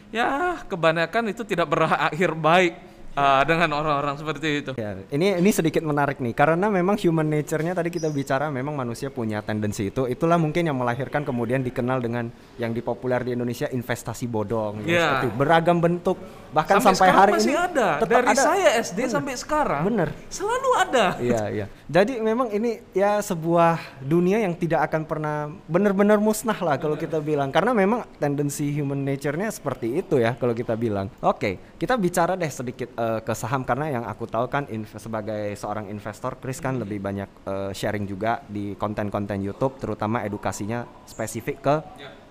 [0.09, 2.73] ya kebanyakan itu tidak berakhir baik
[3.15, 4.71] uh, dengan orang-orang seperti itu.
[4.79, 9.11] Ya, ini ini sedikit menarik nih karena memang human nature-nya tadi kita bicara memang manusia
[9.11, 10.07] punya tendensi itu.
[10.07, 15.19] Itulah mungkin yang melahirkan kemudian dikenal dengan yang dipopuler di Indonesia investasi bodong ya.
[15.21, 16.17] seperti beragam bentuk
[16.51, 18.43] bahkan sampai, sampai hari masih ini ada dari ada.
[18.43, 19.13] saya SD bener.
[19.15, 19.81] sampai sekarang.
[19.87, 20.09] Bener.
[20.27, 21.05] Selalu ada.
[21.19, 21.65] Iya, iya.
[21.91, 27.19] Jadi memang ini ya sebuah dunia yang tidak akan pernah benar-benar musnah lah kalau kita
[27.19, 27.51] bilang.
[27.51, 31.11] Karena memang tendensi human nature-nya seperti itu ya kalau kita bilang.
[31.19, 33.67] Oke, kita bicara deh sedikit uh, ke saham.
[33.67, 38.39] Karena yang aku tahu kan sebagai seorang investor Chris kan lebih banyak uh, sharing juga
[38.47, 41.75] di konten-konten YouTube terutama edukasinya spesifik ke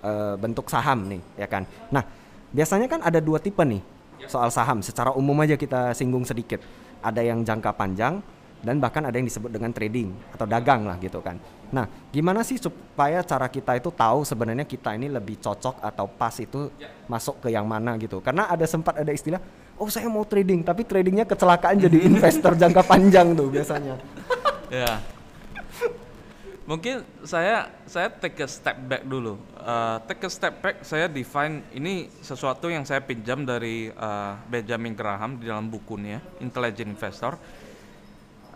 [0.09, 1.69] uh, bentuk saham nih ya kan.
[1.93, 2.01] Nah,
[2.49, 3.85] biasanya kan ada dua tipe nih
[4.25, 4.81] soal saham.
[4.81, 6.65] Secara umum aja kita singgung sedikit.
[7.05, 11.21] Ada yang jangka panjang dan bahkan ada yang disebut dengan trading atau dagang lah gitu
[11.25, 11.41] kan.
[11.73, 16.35] Nah, gimana sih supaya cara kita itu tahu sebenarnya kita ini lebih cocok atau pas
[16.37, 16.69] itu
[17.09, 18.21] masuk ke yang mana gitu?
[18.21, 19.41] Karena ada sempat ada istilah
[19.81, 23.97] oh saya mau trading tapi tradingnya kecelakaan jadi investor jangka panjang tuh biasanya
[24.69, 25.01] ya
[26.69, 31.67] mungkin saya saya take a step back dulu uh, take a step back saya define
[31.75, 37.35] ini sesuatu yang saya pinjam dari uh, Benjamin Graham di dalam bukunya Intelligent Investor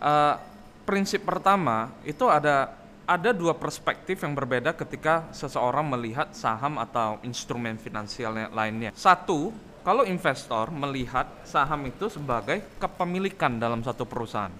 [0.05, 0.37] uh,
[0.85, 7.77] prinsip pertama itu ada ada dua perspektif yang berbeda ketika seseorang melihat saham atau instrumen
[7.77, 8.93] finansial lainnya.
[8.97, 9.53] Satu,
[9.85, 14.53] kalau investor melihat saham itu sebagai kepemilikan dalam satu perusahaan.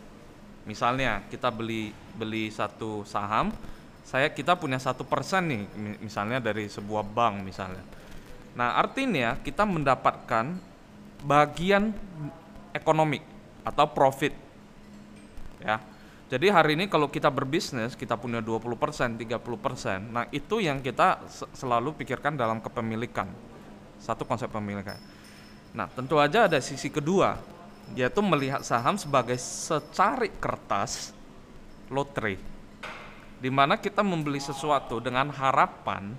[0.69, 3.49] Misalnya kita beli beli satu saham,
[4.05, 7.81] saya kita punya satu persen nih, mi- misalnya dari sebuah bank misalnya.
[8.53, 10.53] Nah artinya kita mendapatkan
[11.25, 11.89] bagian
[12.77, 13.17] ekonomi
[13.65, 14.44] atau profit,
[15.65, 15.77] ya.
[16.25, 20.09] Jadi hari ini kalau kita berbisnis kita punya 20%, 30%.
[20.09, 23.29] Nah, itu yang kita se- selalu pikirkan dalam kepemilikan.
[24.01, 24.97] Satu konsep pemilikan.
[25.69, 27.37] Nah, tentu aja ada sisi kedua,
[27.93, 31.13] yaitu melihat saham sebagai secari kertas
[31.93, 32.41] lotre.
[33.37, 36.09] Di mana kita membeli sesuatu dengan harapan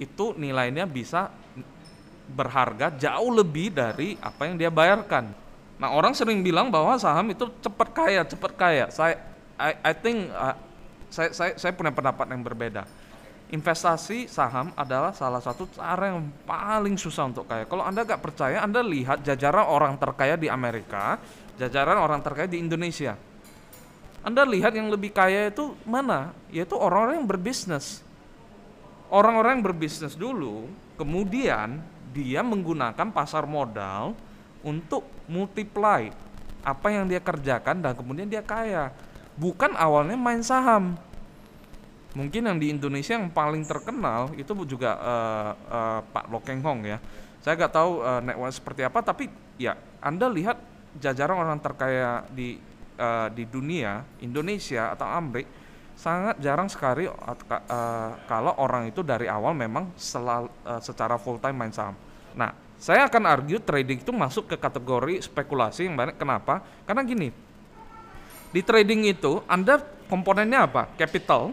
[0.00, 1.28] itu nilainya bisa
[2.32, 5.47] berharga jauh lebih dari apa yang dia bayarkan.
[5.78, 8.86] Nah, orang sering bilang bahwa saham itu cepat kaya, cepat kaya.
[8.90, 9.14] Saya
[9.58, 10.54] I, I think uh,
[11.10, 12.82] saya, saya saya punya pendapat yang berbeda.
[13.48, 17.64] Investasi saham adalah salah satu cara yang paling susah untuk kaya.
[17.64, 21.16] Kalau Anda nggak percaya, Anda lihat jajaran orang terkaya di Amerika,
[21.56, 23.16] jajaran orang terkaya di Indonesia.
[24.20, 26.36] Anda lihat yang lebih kaya itu mana?
[26.52, 28.04] Yaitu orang-orang yang berbisnis.
[29.08, 30.68] Orang-orang yang berbisnis dulu,
[31.00, 31.80] kemudian
[32.12, 34.12] dia menggunakan pasar modal
[34.60, 36.10] untuk multiply
[36.64, 38.90] apa yang dia kerjakan dan kemudian dia kaya.
[39.38, 40.98] Bukan awalnya main saham.
[42.16, 46.98] Mungkin yang di Indonesia yang paling terkenal itu juga eh, eh, Pak Lokeng Hong ya.
[47.38, 50.58] Saya nggak tahu eh, network seperti apa, tapi ya Anda lihat
[50.98, 52.58] jajaran orang terkaya di
[52.98, 59.50] eh, di dunia, Indonesia atau Amerika sangat jarang sekali eh, kalau orang itu dari awal
[59.50, 61.98] memang selal- eh, secara full time main saham.
[62.38, 66.14] Nah, saya akan argue trading itu masuk ke kategori spekulasi yang banyak.
[66.14, 66.62] Kenapa?
[66.86, 67.28] Karena gini,
[68.54, 70.86] di trading itu Anda komponennya apa?
[70.94, 71.50] Capital.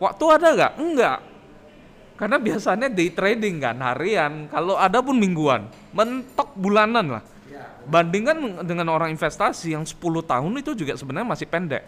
[0.00, 0.72] Waktu ada nggak?
[0.80, 1.18] Enggak.
[2.16, 7.24] Karena biasanya day trading kan harian, kalau ada pun mingguan, mentok bulanan lah.
[7.80, 11.84] Bandingkan dengan orang investasi yang 10 tahun itu juga sebenarnya masih pendek.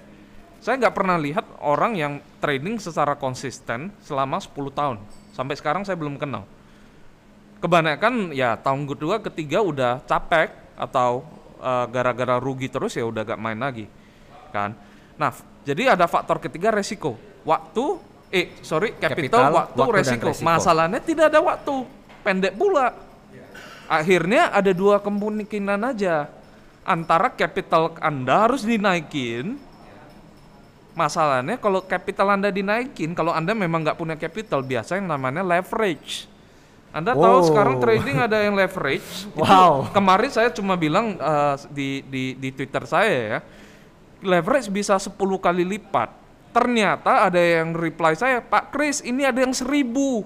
[0.61, 4.97] Saya nggak pernah lihat orang yang trading secara konsisten selama 10 tahun.
[5.37, 6.49] Sampai sekarang saya belum kenal.
[7.63, 11.23] Kebanyakan ya tahun kedua, ketiga udah capek atau
[11.63, 13.87] eh, gara-gara rugi terus ya udah gak main lagi.
[14.51, 14.75] Kan?
[15.15, 15.31] Nah,
[15.63, 17.15] jadi ada faktor ketiga resiko.
[17.47, 20.27] Waktu eh sorry capital, Capital, waktu, waktu, resiko.
[20.35, 20.43] resiko.
[20.43, 21.87] Masalahnya tidak ada waktu.
[22.27, 22.99] Pendek pula.
[23.87, 26.27] Akhirnya ada dua kemungkinan aja.
[26.83, 29.55] Antara capital Anda harus dinaikin.
[30.99, 36.32] Masalahnya kalau capital Anda dinaikin, kalau Anda memang nggak punya capital, biasa yang namanya leverage.
[36.93, 37.49] Anda tahu Wow.
[37.49, 39.25] sekarang trading ada yang leverage.
[39.33, 39.89] Itu Wow.
[39.91, 43.39] kemarin saya cuma bilang eh, di, di, di Twitter saya ya,
[44.21, 46.13] leverage bisa 10 kali lipat.
[46.53, 50.21] Ternyata ada yang reply saya, Pak Kris ini ada yang seribu.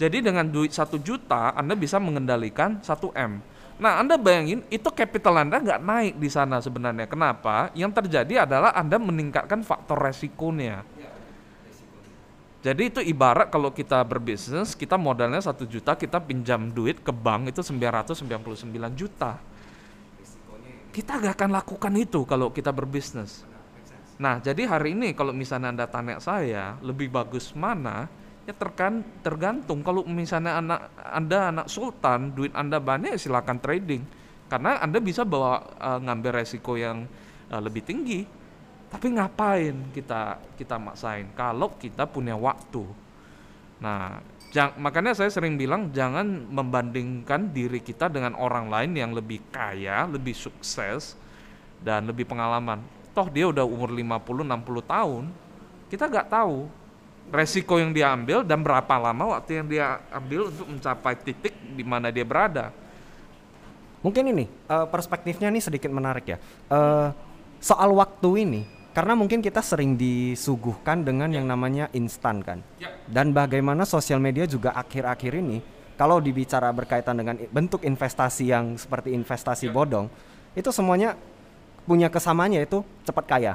[0.00, 3.44] Jadi dengan duit satu juta, Anda bisa mengendalikan 1 M.
[3.78, 7.06] Nah, Anda bayangin itu capital Anda nggak naik di sana sebenarnya.
[7.06, 7.70] Kenapa?
[7.76, 10.82] Yang terjadi adalah Anda meningkatkan faktor resikonya.
[12.58, 17.54] Jadi itu ibarat kalau kita berbisnis, kita modalnya satu juta, kita pinjam duit ke bank
[17.54, 19.38] itu 999 juta.
[20.90, 23.46] Kita gak akan lakukan itu kalau kita berbisnis.
[24.18, 28.10] Nah, jadi hari ini kalau misalnya Anda tanya saya, lebih bagus mana?
[28.42, 29.86] Ya terkan, tergantung.
[29.86, 34.02] Kalau misalnya anak Anda anak sultan, duit Anda banyak ya silakan trading.
[34.50, 37.06] Karena Anda bisa bawa eh, ngambil resiko yang
[37.46, 38.26] eh, lebih tinggi.
[38.88, 42.88] Tapi ngapain kita kita maksain kalau kita punya waktu.
[43.78, 49.44] Nah, jang- makanya saya sering bilang jangan membandingkan diri kita dengan orang lain yang lebih
[49.52, 51.14] kaya, lebih sukses
[51.84, 52.80] dan lebih pengalaman.
[53.12, 55.24] Toh dia udah umur 50 60 tahun.
[55.92, 56.68] Kita nggak tahu
[57.28, 61.84] resiko yang dia ambil dan berapa lama waktu yang dia ambil untuk mencapai titik di
[61.84, 62.72] mana dia berada.
[64.00, 66.38] Mungkin ini eh, perspektifnya nih sedikit menarik ya.
[66.72, 67.08] Eh,
[67.58, 68.62] soal waktu ini,
[68.98, 72.66] karena mungkin kita sering disuguhkan dengan yang namanya instan kan.
[72.82, 72.90] Ya.
[73.06, 75.62] Dan bagaimana sosial media juga akhir-akhir ini,
[75.94, 80.10] kalau dibicara berkaitan dengan bentuk investasi yang seperti investasi bodong,
[80.58, 81.14] itu semuanya
[81.86, 83.54] punya kesamaannya yaitu cepat kaya,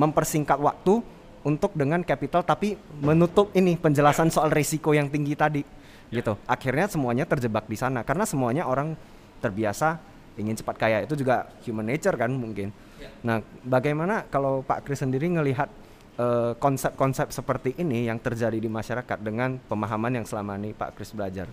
[0.00, 1.04] mempersingkat waktu
[1.44, 5.60] untuk dengan capital tapi menutup ini penjelasan soal risiko yang tinggi tadi
[6.08, 6.40] gitu.
[6.48, 8.96] Akhirnya semuanya terjebak di sana karena semuanya orang
[9.44, 10.00] terbiasa
[10.40, 12.72] ingin cepat kaya itu juga human nature kan mungkin.
[13.20, 15.68] Nah, bagaimana kalau Pak Kris sendiri ngelihat
[16.16, 21.12] eh, konsep-konsep seperti ini yang terjadi di masyarakat dengan pemahaman yang selama ini Pak Kris
[21.12, 21.48] belajar?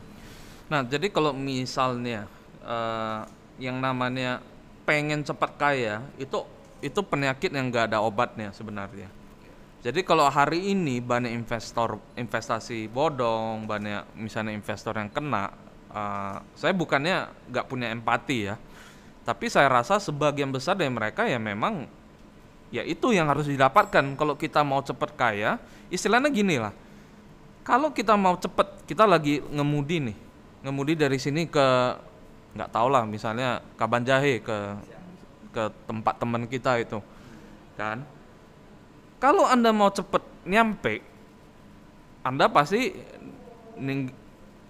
[0.67, 2.27] Nah, jadi kalau misalnya
[2.63, 3.21] eh,
[3.57, 4.39] yang namanya
[4.87, 6.47] pengen cepat kaya itu
[6.79, 9.09] itu penyakit yang nggak ada obatnya sebenarnya.
[9.81, 15.51] Jadi kalau hari ini banyak investor investasi bodong, banyak misalnya investor yang kena,
[15.91, 18.55] eh, saya bukannya nggak punya empati ya,
[19.27, 21.83] Tapi saya rasa sebagian besar dari mereka ya memang
[22.71, 25.59] ya itu yang harus didapatkan kalau kita mau cepat kaya.
[25.91, 26.71] Istilahnya gini lah.
[27.67, 30.15] Kalau kita mau cepat, kita lagi ngemudi nih,
[30.63, 31.67] ngemudi dari sini ke
[32.55, 34.55] nggak tahu lah misalnya Kaban Jahe ke
[35.51, 37.03] ke tempat teman kita itu,
[37.75, 38.07] kan?
[39.19, 41.03] Kalau anda mau cepat nyampe,
[42.23, 42.95] anda pasti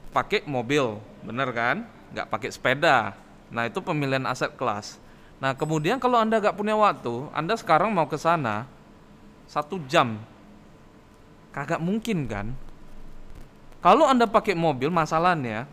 [0.09, 1.85] pakai mobil, bener kan?
[2.09, 3.13] Nggak pakai sepeda.
[3.51, 4.99] Nah itu pemilihan aset kelas.
[5.37, 8.65] Nah kemudian kalau anda nggak punya waktu, anda sekarang mau ke sana
[9.47, 10.19] satu jam,
[11.55, 12.47] kagak mungkin kan?
[13.79, 15.69] Kalau anda pakai mobil, masalahnya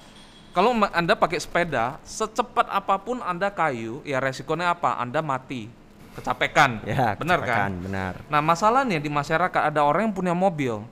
[0.54, 5.02] kalau anda pakai sepeda, secepat apa pun anda kayu, ya resikonya apa?
[5.02, 5.66] Anda mati,
[6.14, 7.74] kecapekan, Ya, benar kan?
[7.74, 8.22] Benar.
[8.30, 10.86] Nah masalahnya di masyarakat ada orang yang punya mobil.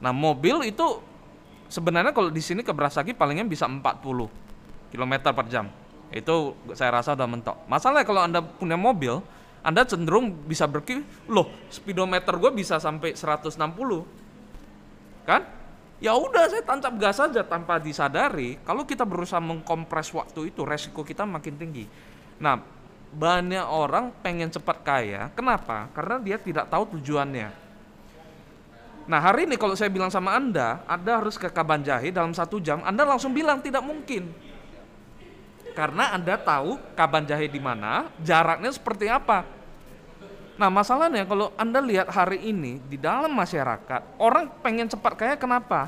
[0.00, 1.04] Nah mobil itu
[1.68, 3.84] sebenarnya kalau di sini ke Brasagi palingnya bisa 40
[4.88, 5.68] km per jam.
[6.08, 7.56] Itu saya rasa udah mentok.
[7.68, 9.20] Masalahnya kalau anda punya mobil,
[9.60, 13.58] anda cenderung bisa berkir, loh speedometer gue bisa sampai 160,
[15.28, 15.42] kan?
[15.98, 18.54] Ya udah saya tancap gas saja tanpa disadari.
[18.62, 21.90] Kalau kita berusaha mengkompres waktu itu, resiko kita makin tinggi.
[22.38, 22.62] Nah,
[23.10, 25.32] banyak orang pengen cepat kaya.
[25.34, 25.90] Kenapa?
[25.90, 27.50] Karena dia tidak tahu tujuannya.
[29.08, 32.84] Nah hari ini kalau saya bilang sama Anda, Anda harus ke Kabanjahe dalam satu jam,
[32.84, 34.28] Anda langsung bilang tidak mungkin.
[35.78, 39.46] Karena Anda tahu Kabanjahe di mana, jaraknya seperti apa.
[40.58, 45.86] Nah masalahnya kalau Anda lihat hari ini di dalam masyarakat, orang pengen cepat kaya kenapa?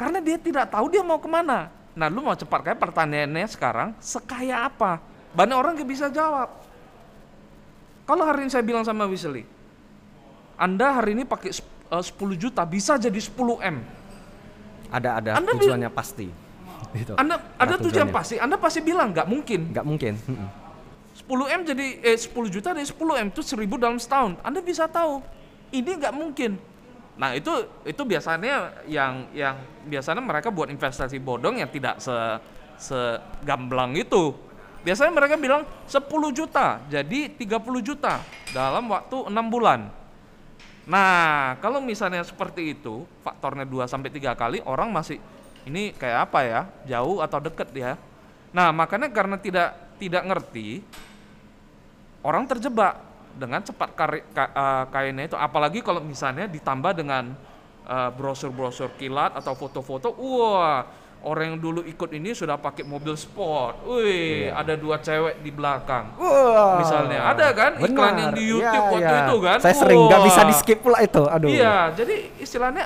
[0.00, 1.68] Karena dia tidak tahu dia mau ke mana.
[1.92, 4.96] Nah lu mau cepat kaya pertanyaannya sekarang, sekaya apa?
[5.36, 6.48] Banyak orang gak bisa jawab.
[8.08, 9.44] Kalau hari ini saya bilang sama Wisely,
[10.56, 13.76] Anda hari ini pakai sep- eh, 10 juta bisa jadi 10 M.
[14.88, 16.45] Ada ada Anda tujuannya pasti.
[16.94, 17.12] Gitu.
[17.18, 18.14] Anda ada tujuan tujuannya.
[18.14, 19.60] pasti, Anda pasti bilang nggak mungkin.
[19.72, 20.14] Nggak mungkin.
[20.14, 20.48] Mm-mm.
[21.16, 24.36] 10 M jadi eh 10 juta dari 10 M itu 1000 dalam setahun.
[24.44, 25.24] Anda bisa tahu
[25.72, 26.60] ini nggak mungkin.
[27.16, 27.50] Nah, itu
[27.88, 29.56] itu biasanya yang yang
[29.88, 32.14] biasanya mereka buat investasi bodong yang tidak se
[32.76, 34.36] segamblang itu.
[34.84, 38.20] Biasanya mereka bilang 10 juta jadi 30 juta
[38.52, 39.88] dalam waktu enam bulan.
[40.86, 45.18] Nah, kalau misalnya seperti itu, faktornya 2 sampai 3 kali orang masih
[45.66, 46.60] ini kayak apa ya?
[46.86, 47.98] Jauh atau deket ya?
[48.54, 50.80] Nah, makanya karena tidak tidak ngerti
[52.22, 52.98] orang terjebak
[53.36, 57.36] dengan cepat kari, ka, eh, kainnya itu apalagi kalau misalnya ditambah dengan
[57.86, 60.82] eh, brosur-brosur kilat atau foto-foto wah
[61.22, 66.18] orang yang dulu ikut ini sudah pakai mobil sport wih ada dua cewek di belakang
[66.18, 66.82] Wah.
[66.82, 68.52] misalnya ada kan iklan yang di Benar.
[68.52, 69.22] YouTube Iya, waktu iya.
[69.22, 70.48] itu kan Saya sering nggak bisa Wah.
[70.48, 71.22] di skip pula itu.
[71.26, 71.48] Aduh.
[71.50, 72.84] Iya, jadi istilahnya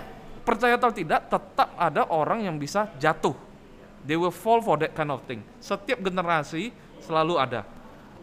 [0.50, 3.38] percaya atau tidak, tetap ada orang yang bisa jatuh.
[4.02, 5.46] They will fall for that kind of thing.
[5.62, 6.74] Setiap generasi
[7.06, 7.62] selalu ada.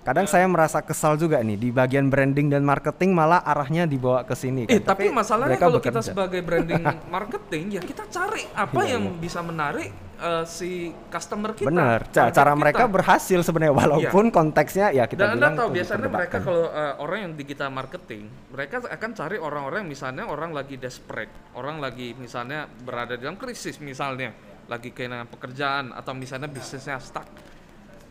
[0.08, 4.32] Kadang saya merasa kesal juga nih di bagian branding dan marketing malah arahnya dibawa ke
[4.34, 4.72] sini kan.
[4.72, 6.08] Eh, tapi, masalahnya kalau kita bekerja.
[6.08, 6.80] sebagai branding
[7.12, 9.20] marketing, ya kita cari apa Iya, yang iya.
[9.20, 10.70] bisa menarik eh, si
[11.12, 11.67] customer kita.
[11.67, 12.08] Benar.
[12.08, 12.56] Ca- Cara kita.
[12.56, 16.65] mereka berhasil sebenarnya walaupun konteksnya ya kita Dan anda bilang tahu itu biasanya mereka kalau
[16.72, 22.15] eh, orang yang digital marketing, mereka akan cari orang-orang misalnya orang lagi desperate, orang lagi
[22.15, 24.32] misalnya berada dalam krisis misalnya,
[24.72, 27.28] lagi kehilangan pekerjaan atau misalnya bisnisnya stuck.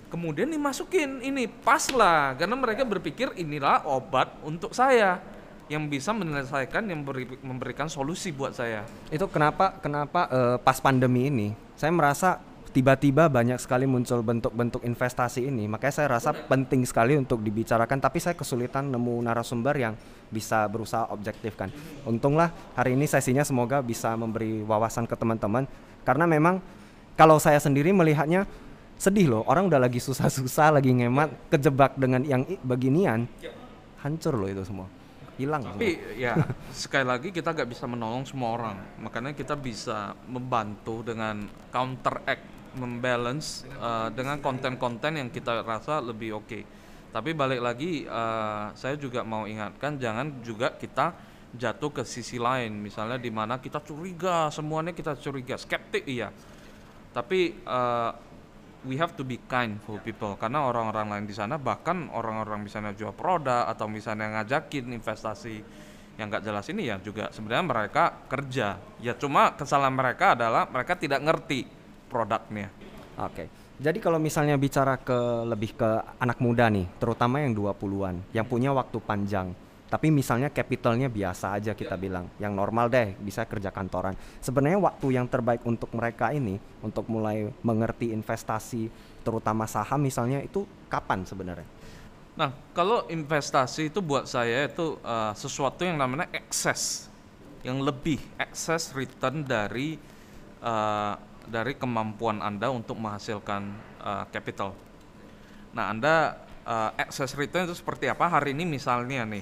[0.07, 5.19] Kemudian dimasukin ini pas lah, karena mereka berpikir inilah obat untuk saya
[5.66, 8.87] yang bisa menyelesaikan, yang beri- memberikan solusi buat saya.
[9.11, 12.38] itu kenapa kenapa eh, pas pandemi ini saya merasa
[12.71, 15.64] tiba-tiba banyak sekali muncul bentuk-bentuk investasi ini.
[15.64, 19.97] Makanya saya rasa penting sekali untuk dibicarakan tapi saya kesulitan nemu narasumber yang
[20.29, 21.73] bisa berusaha objektif kan.
[22.05, 25.64] Untunglah hari ini sesinya semoga bisa memberi wawasan ke teman-teman.
[26.05, 26.61] Karena memang
[27.16, 28.45] kalau saya sendiri melihatnya
[28.97, 33.29] sedih loh orang udah lagi susah-susah lagi ngemat kejebak dengan yang beginian
[34.01, 34.89] hancur loh itu semua
[35.37, 35.77] hilang semua.
[35.77, 36.35] Tapi ya
[36.73, 43.68] sekali lagi kita nggak bisa menolong semua orang, makanya kita bisa membantu dengan counteract, membalance
[43.77, 46.61] uh, dengan konten-konten yang kita rasa lebih oke.
[47.12, 51.16] Tapi balik lagi, uh, saya juga mau ingatkan jangan juga kita
[51.57, 56.29] jatuh ke sisi lain, misalnya di mana kita curiga, semuanya kita curiga, skeptik iya.
[57.16, 58.12] Tapi uh,
[58.85, 62.93] we have to be kind for people karena orang-orang lain di sana bahkan orang-orang misalnya
[62.93, 65.62] jual produk atau misalnya ngajakin investasi
[66.20, 70.97] yang nggak jelas ini ya juga sebenarnya mereka kerja ya cuma kesalahan mereka adalah mereka
[70.97, 71.68] tidak ngerti
[72.09, 72.68] produknya
[73.16, 73.49] Oke.
[73.77, 78.72] Jadi kalau misalnya bicara ke lebih ke anak muda nih, terutama yang 20-an, yang punya
[78.72, 79.53] waktu panjang.
[79.87, 85.14] Tapi misalnya capitalnya biasa aja kita bilang yang normal deh bisa kerja kantoran sebenarnya waktu
[85.14, 88.91] yang terbaik untuk mereka ini untuk mulai mengerti investasi
[89.22, 91.66] terutama saham misalnya itu kapan sebenarnya
[92.37, 97.09] Nah, kalau investasi itu buat saya itu uh, sesuatu yang namanya excess,
[97.64, 99.97] yang lebih excess return dari
[100.61, 101.16] uh,
[101.49, 103.72] dari kemampuan anda untuk menghasilkan
[104.05, 104.76] uh, capital.
[105.72, 106.37] Nah, anda
[106.68, 108.28] uh, excess return itu seperti apa?
[108.28, 109.41] Hari ini misalnya nih,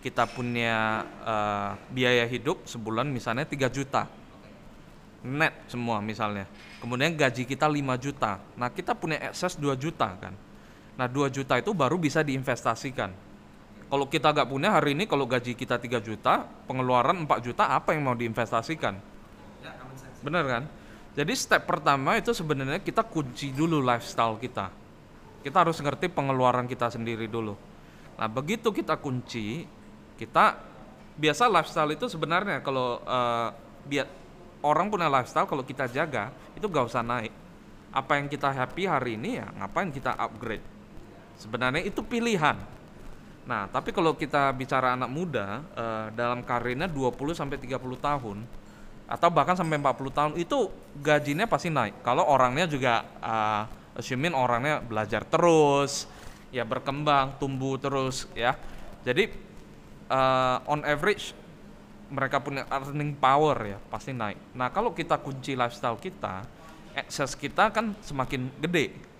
[0.00, 4.08] kita punya uh, biaya hidup sebulan misalnya 3 juta,
[5.24, 6.48] net semua misalnya.
[6.80, 8.40] Kemudian gaji kita 5 juta.
[8.56, 10.32] Nah, kita punya excess 2 juta kan
[11.00, 13.08] Nah 2 juta itu baru bisa diinvestasikan.
[13.88, 17.96] Kalau kita nggak punya hari ini kalau gaji kita 3 juta, pengeluaran 4 juta apa
[17.96, 19.00] yang mau diinvestasikan?
[20.20, 20.62] Bener kan?
[21.16, 24.68] Jadi step pertama itu sebenarnya kita kunci dulu lifestyle kita.
[25.40, 27.56] Kita harus ngerti pengeluaran kita sendiri dulu.
[28.20, 29.64] Nah begitu kita kunci,
[30.20, 30.60] kita
[31.16, 33.48] biasa lifestyle itu sebenarnya kalau uh,
[33.88, 34.04] biar
[34.60, 37.32] orang punya lifestyle kalau kita jaga itu gak usah naik.
[37.90, 40.62] Apa yang kita happy hari ini ya ngapain kita upgrade?
[41.40, 42.60] Sebenarnya itu pilihan.
[43.48, 48.38] Nah, tapi kalau kita bicara anak muda uh, dalam karirnya 20 sampai 30 tahun
[49.10, 50.70] atau bahkan sampai 40 tahun itu
[51.02, 52.04] gajinya pasti naik.
[52.06, 53.66] Kalau orangnya juga uh,
[53.98, 56.06] assuming orangnya belajar terus,
[56.54, 58.54] ya berkembang, tumbuh terus ya.
[59.02, 59.49] Jadi
[60.10, 61.32] uh, on average
[62.10, 64.58] mereka punya earning power ya pasti naik.
[64.58, 66.42] Nah, kalau kita kunci lifestyle kita,
[66.98, 69.10] akses kita kan semakin gede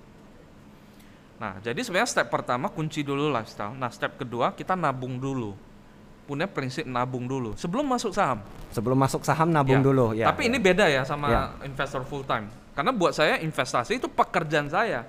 [1.40, 3.72] Nah, jadi sebenarnya step pertama kunci dulu lifestyle.
[3.72, 5.56] Nah, step kedua kita nabung dulu.
[6.28, 8.44] Punya prinsip nabung dulu sebelum masuk saham.
[8.70, 9.82] Sebelum masuk saham nabung ya.
[9.82, 10.26] dulu ya.
[10.28, 10.48] Tapi ya.
[10.52, 11.42] ini beda ya sama ya.
[11.64, 12.52] investor full time.
[12.76, 15.02] Karena buat saya investasi itu pekerjaan saya.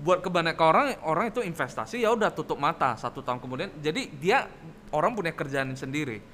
[0.00, 3.68] Buat kebanyakan orang orang itu investasi ya udah tutup mata satu tahun kemudian.
[3.82, 4.46] Jadi dia
[4.96, 6.24] orang punya kerjaan sendiri.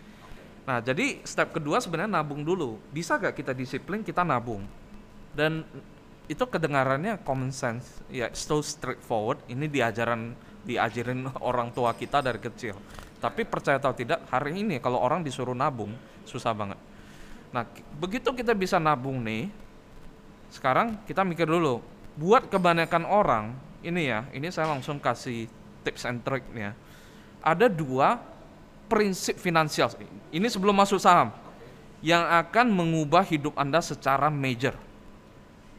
[0.63, 2.79] Nah, jadi step kedua sebenarnya nabung dulu.
[2.95, 4.63] Bisa gak kita disiplin kita nabung?
[5.35, 5.67] Dan
[6.31, 10.33] itu kedengarannya common sense ya so straightforward ini diajaran
[10.63, 12.79] diajarin orang tua kita dari kecil
[13.19, 15.91] tapi percaya atau tidak hari ini kalau orang disuruh nabung
[16.25, 16.79] susah banget
[17.53, 17.67] nah
[17.99, 19.51] begitu kita bisa nabung nih
[20.49, 21.83] sekarang kita mikir dulu
[22.17, 23.45] buat kebanyakan orang
[23.83, 25.51] ini ya ini saya langsung kasih
[25.83, 26.73] tips and triknya
[27.43, 28.23] ada dua
[28.93, 29.89] prinsip finansial
[30.29, 31.33] ini sebelum masuk saham
[32.05, 34.77] yang akan mengubah hidup anda secara major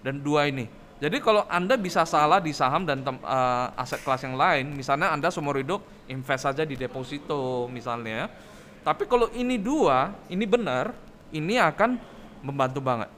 [0.02, 0.68] dan dua ini.
[1.04, 5.28] Jadi kalau Anda bisa salah di saham dan uh, aset kelas yang lain, misalnya Anda
[5.28, 8.32] seumur hidup invest saja di deposito misalnya.
[8.88, 10.96] Tapi kalau ini dua, ini benar,
[11.36, 12.00] ini akan
[12.40, 13.12] membantu banget.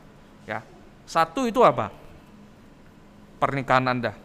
[0.49, 0.65] Ya.
[1.05, 1.93] Satu itu apa?
[3.37, 4.17] Pernikahan Anda.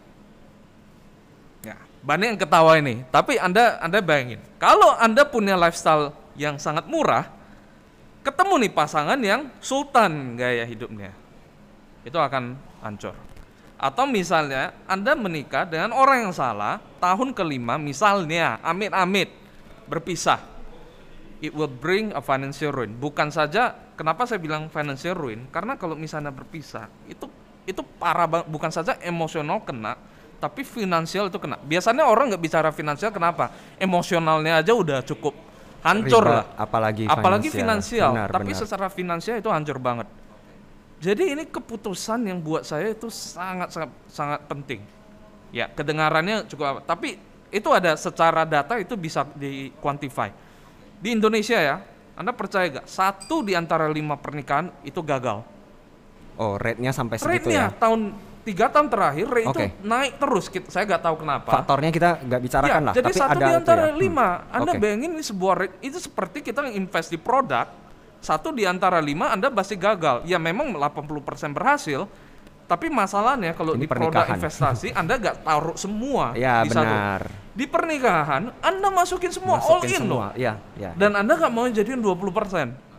[2.01, 3.05] Ya, banyak yang ketawa ini.
[3.13, 7.29] Tapi Anda Anda bayangin, kalau Anda punya lifestyle yang sangat murah,
[8.25, 11.13] ketemu nih pasangan yang sultan gaya hidupnya
[12.01, 13.13] itu akan hancur.
[13.81, 19.33] Atau misalnya Anda menikah dengan orang yang salah, tahun kelima misalnya, amit-amit,
[19.89, 20.37] berpisah.
[21.41, 22.93] It will bring a financial ruin.
[22.93, 25.49] Bukan saja, kenapa saya bilang financial ruin?
[25.49, 27.25] Karena kalau misalnya berpisah, itu
[27.65, 28.45] itu parah banget.
[28.53, 29.97] Bukan saja emosional kena,
[30.41, 31.61] tapi finansial itu kena.
[31.61, 33.53] Biasanya orang nggak bicara finansial, kenapa?
[33.77, 35.37] Emosionalnya aja udah cukup
[35.85, 36.45] hancur Riba, lah.
[36.57, 38.17] Apalagi apalagi finansial.
[38.17, 38.61] Benar, tapi benar.
[38.65, 40.09] secara finansial itu hancur banget.
[41.01, 44.81] Jadi ini keputusan yang buat saya itu sangat sangat sangat penting.
[45.53, 47.21] Ya, kedengarannya cukup tapi
[47.51, 50.31] itu ada secara data itu bisa di quantify.
[51.01, 51.81] Di Indonesia ya,
[52.15, 52.87] Anda percaya gak?
[52.87, 55.43] Satu di antara lima pernikahan itu gagal.
[56.39, 57.75] Oh, rate-nya sampai segitu rate-nya, ya?
[57.75, 59.67] tahun tiga tahun terakhir rate okay.
[59.69, 60.45] itu naik terus.
[60.69, 61.49] Saya nggak tahu kenapa.
[61.49, 62.93] Faktornya kita nggak bicarakan ya, lah.
[62.97, 63.93] Jadi tapi satu ada di antara ya.
[63.93, 64.29] lima.
[64.29, 64.55] Hmm.
[64.61, 64.81] Anda okay.
[64.81, 67.67] bayangin ini sebuah rate itu seperti kita invest di produk
[68.21, 70.23] satu di antara lima Anda pasti gagal.
[70.29, 72.05] Ya memang 80% berhasil,
[72.69, 77.25] tapi masalahnya kalau di produk investasi Anda nggak taruh semua ya, di benar.
[77.25, 77.39] satu.
[77.51, 80.27] Di pernikahan Anda masukin semua masukin all in semua.
[80.29, 80.31] loh.
[80.37, 80.93] Ya, ya.
[80.93, 82.90] Dan Anda nggak mau jadiin 20%.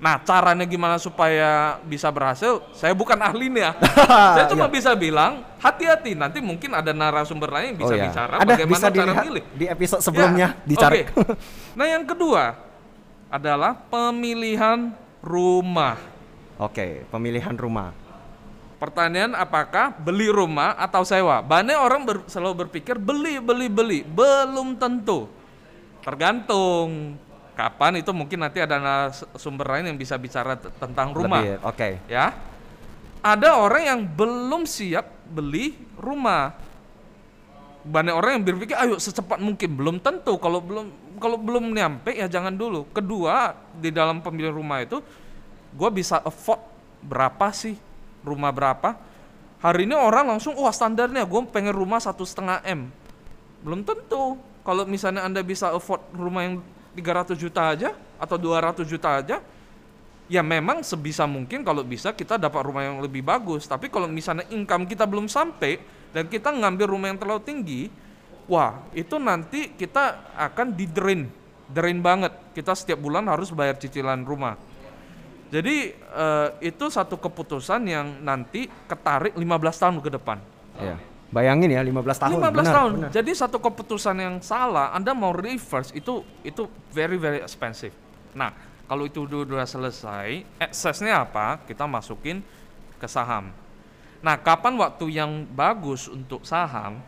[0.00, 2.64] Nah, caranya gimana supaya bisa berhasil?
[2.72, 3.76] Saya bukan ahlinya.
[4.34, 4.72] saya cuma ya.
[4.72, 6.16] bisa bilang, hati-hati.
[6.16, 8.04] Nanti mungkin ada narasumber lain yang bisa oh, ya.
[8.08, 9.44] bicara ada, bagaimana bisa cara milih.
[9.52, 10.66] Di episode sebelumnya ya.
[10.66, 11.04] dicari.
[11.04, 11.36] Okay.
[11.78, 12.56] Nah, yang kedua,
[13.30, 14.90] adalah pemilihan
[15.22, 16.00] rumah.
[16.56, 17.94] Oke, pemilihan rumah.
[18.80, 21.44] Pertanyaan apakah beli rumah atau sewa?
[21.44, 24.00] Banyak orang ber, selalu berpikir beli, beli, beli.
[24.02, 25.28] Belum tentu.
[26.00, 27.20] Tergantung
[27.60, 31.44] kapan itu mungkin nanti ada sumber lain yang bisa bicara tentang rumah.
[31.60, 31.76] Oke.
[31.76, 31.92] Okay.
[32.08, 32.32] Ya.
[33.20, 36.72] Ada orang yang belum siap beli rumah.
[37.80, 42.28] banyak orang yang berpikir ayo secepat mungkin belum tentu kalau belum kalau belum nyampe ya
[42.28, 45.00] jangan dulu kedua di dalam pemilihan rumah itu
[45.72, 46.60] gue bisa afford
[47.00, 47.80] berapa sih
[48.20, 49.00] rumah berapa
[49.64, 52.92] hari ini orang langsung wah standarnya gue pengen rumah satu setengah m
[53.64, 56.60] belum tentu kalau misalnya anda bisa afford rumah yang
[56.94, 59.38] 300 juta aja atau 200 juta aja
[60.30, 63.66] ya memang sebisa mungkin kalau bisa kita dapat rumah yang lebih bagus.
[63.66, 65.82] Tapi kalau misalnya income kita belum sampai
[66.14, 67.82] dan kita ngambil rumah yang terlalu tinggi
[68.46, 71.26] wah itu nanti kita akan di drain
[71.66, 72.30] drain banget.
[72.54, 74.54] Kita setiap bulan harus bayar cicilan rumah.
[75.50, 80.38] Jadi eh, itu satu keputusan yang nanti ketarik 15 tahun ke depan.
[80.78, 81.09] Iya.
[81.30, 82.38] Bayangin ya 15 tahun.
[82.42, 82.90] 15 benar, tahun.
[82.98, 83.10] benar.
[83.14, 87.94] Jadi satu keputusan yang salah, Anda mau reverse itu itu very very expensive.
[88.34, 88.50] Nah,
[88.90, 91.62] kalau itu udah, udah selesai, eksesnya apa?
[91.62, 92.42] Kita masukin
[92.98, 93.54] ke saham.
[94.18, 96.98] Nah, kapan waktu yang bagus untuk saham?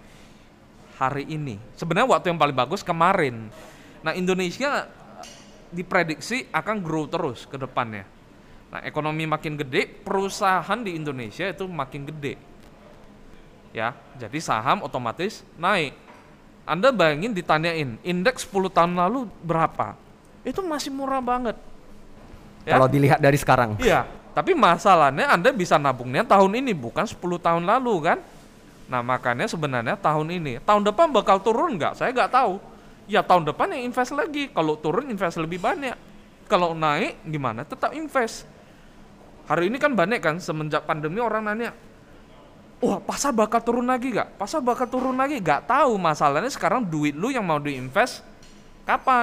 [1.02, 1.58] Hari ini.
[1.74, 3.50] Sebenarnya waktu yang paling bagus kemarin.
[4.06, 4.86] Nah, Indonesia
[5.74, 8.06] diprediksi akan grow terus ke depannya.
[8.70, 12.51] Nah, ekonomi makin gede, perusahaan di Indonesia itu makin gede
[13.72, 13.96] ya.
[14.20, 15.96] Jadi saham otomatis naik.
[16.62, 19.98] Anda bayangin ditanyain indeks 10 tahun lalu berapa?
[20.46, 21.58] Itu masih murah banget.
[22.62, 22.78] Ya.
[22.78, 23.74] Kalau dilihat dari sekarang.
[23.82, 28.18] iya tapi masalahnya anda bisa nabungnya tahun ini bukan 10 tahun lalu kan?
[28.88, 32.00] Nah makanya sebenarnya tahun ini tahun depan bakal turun nggak?
[32.00, 32.56] Saya nggak tahu.
[33.04, 34.48] Ya tahun depan ya invest lagi.
[34.48, 35.92] Kalau turun invest lebih banyak.
[36.48, 37.66] Kalau naik gimana?
[37.66, 38.48] Tetap invest.
[39.50, 41.76] Hari ini kan banyak kan semenjak pandemi orang nanya
[42.82, 44.34] wah pasar bakal turun lagi gak?
[44.34, 48.26] Pasar bakal turun lagi gak tahu masalahnya sekarang duit lu yang mau diinvest
[48.82, 49.20] kapan?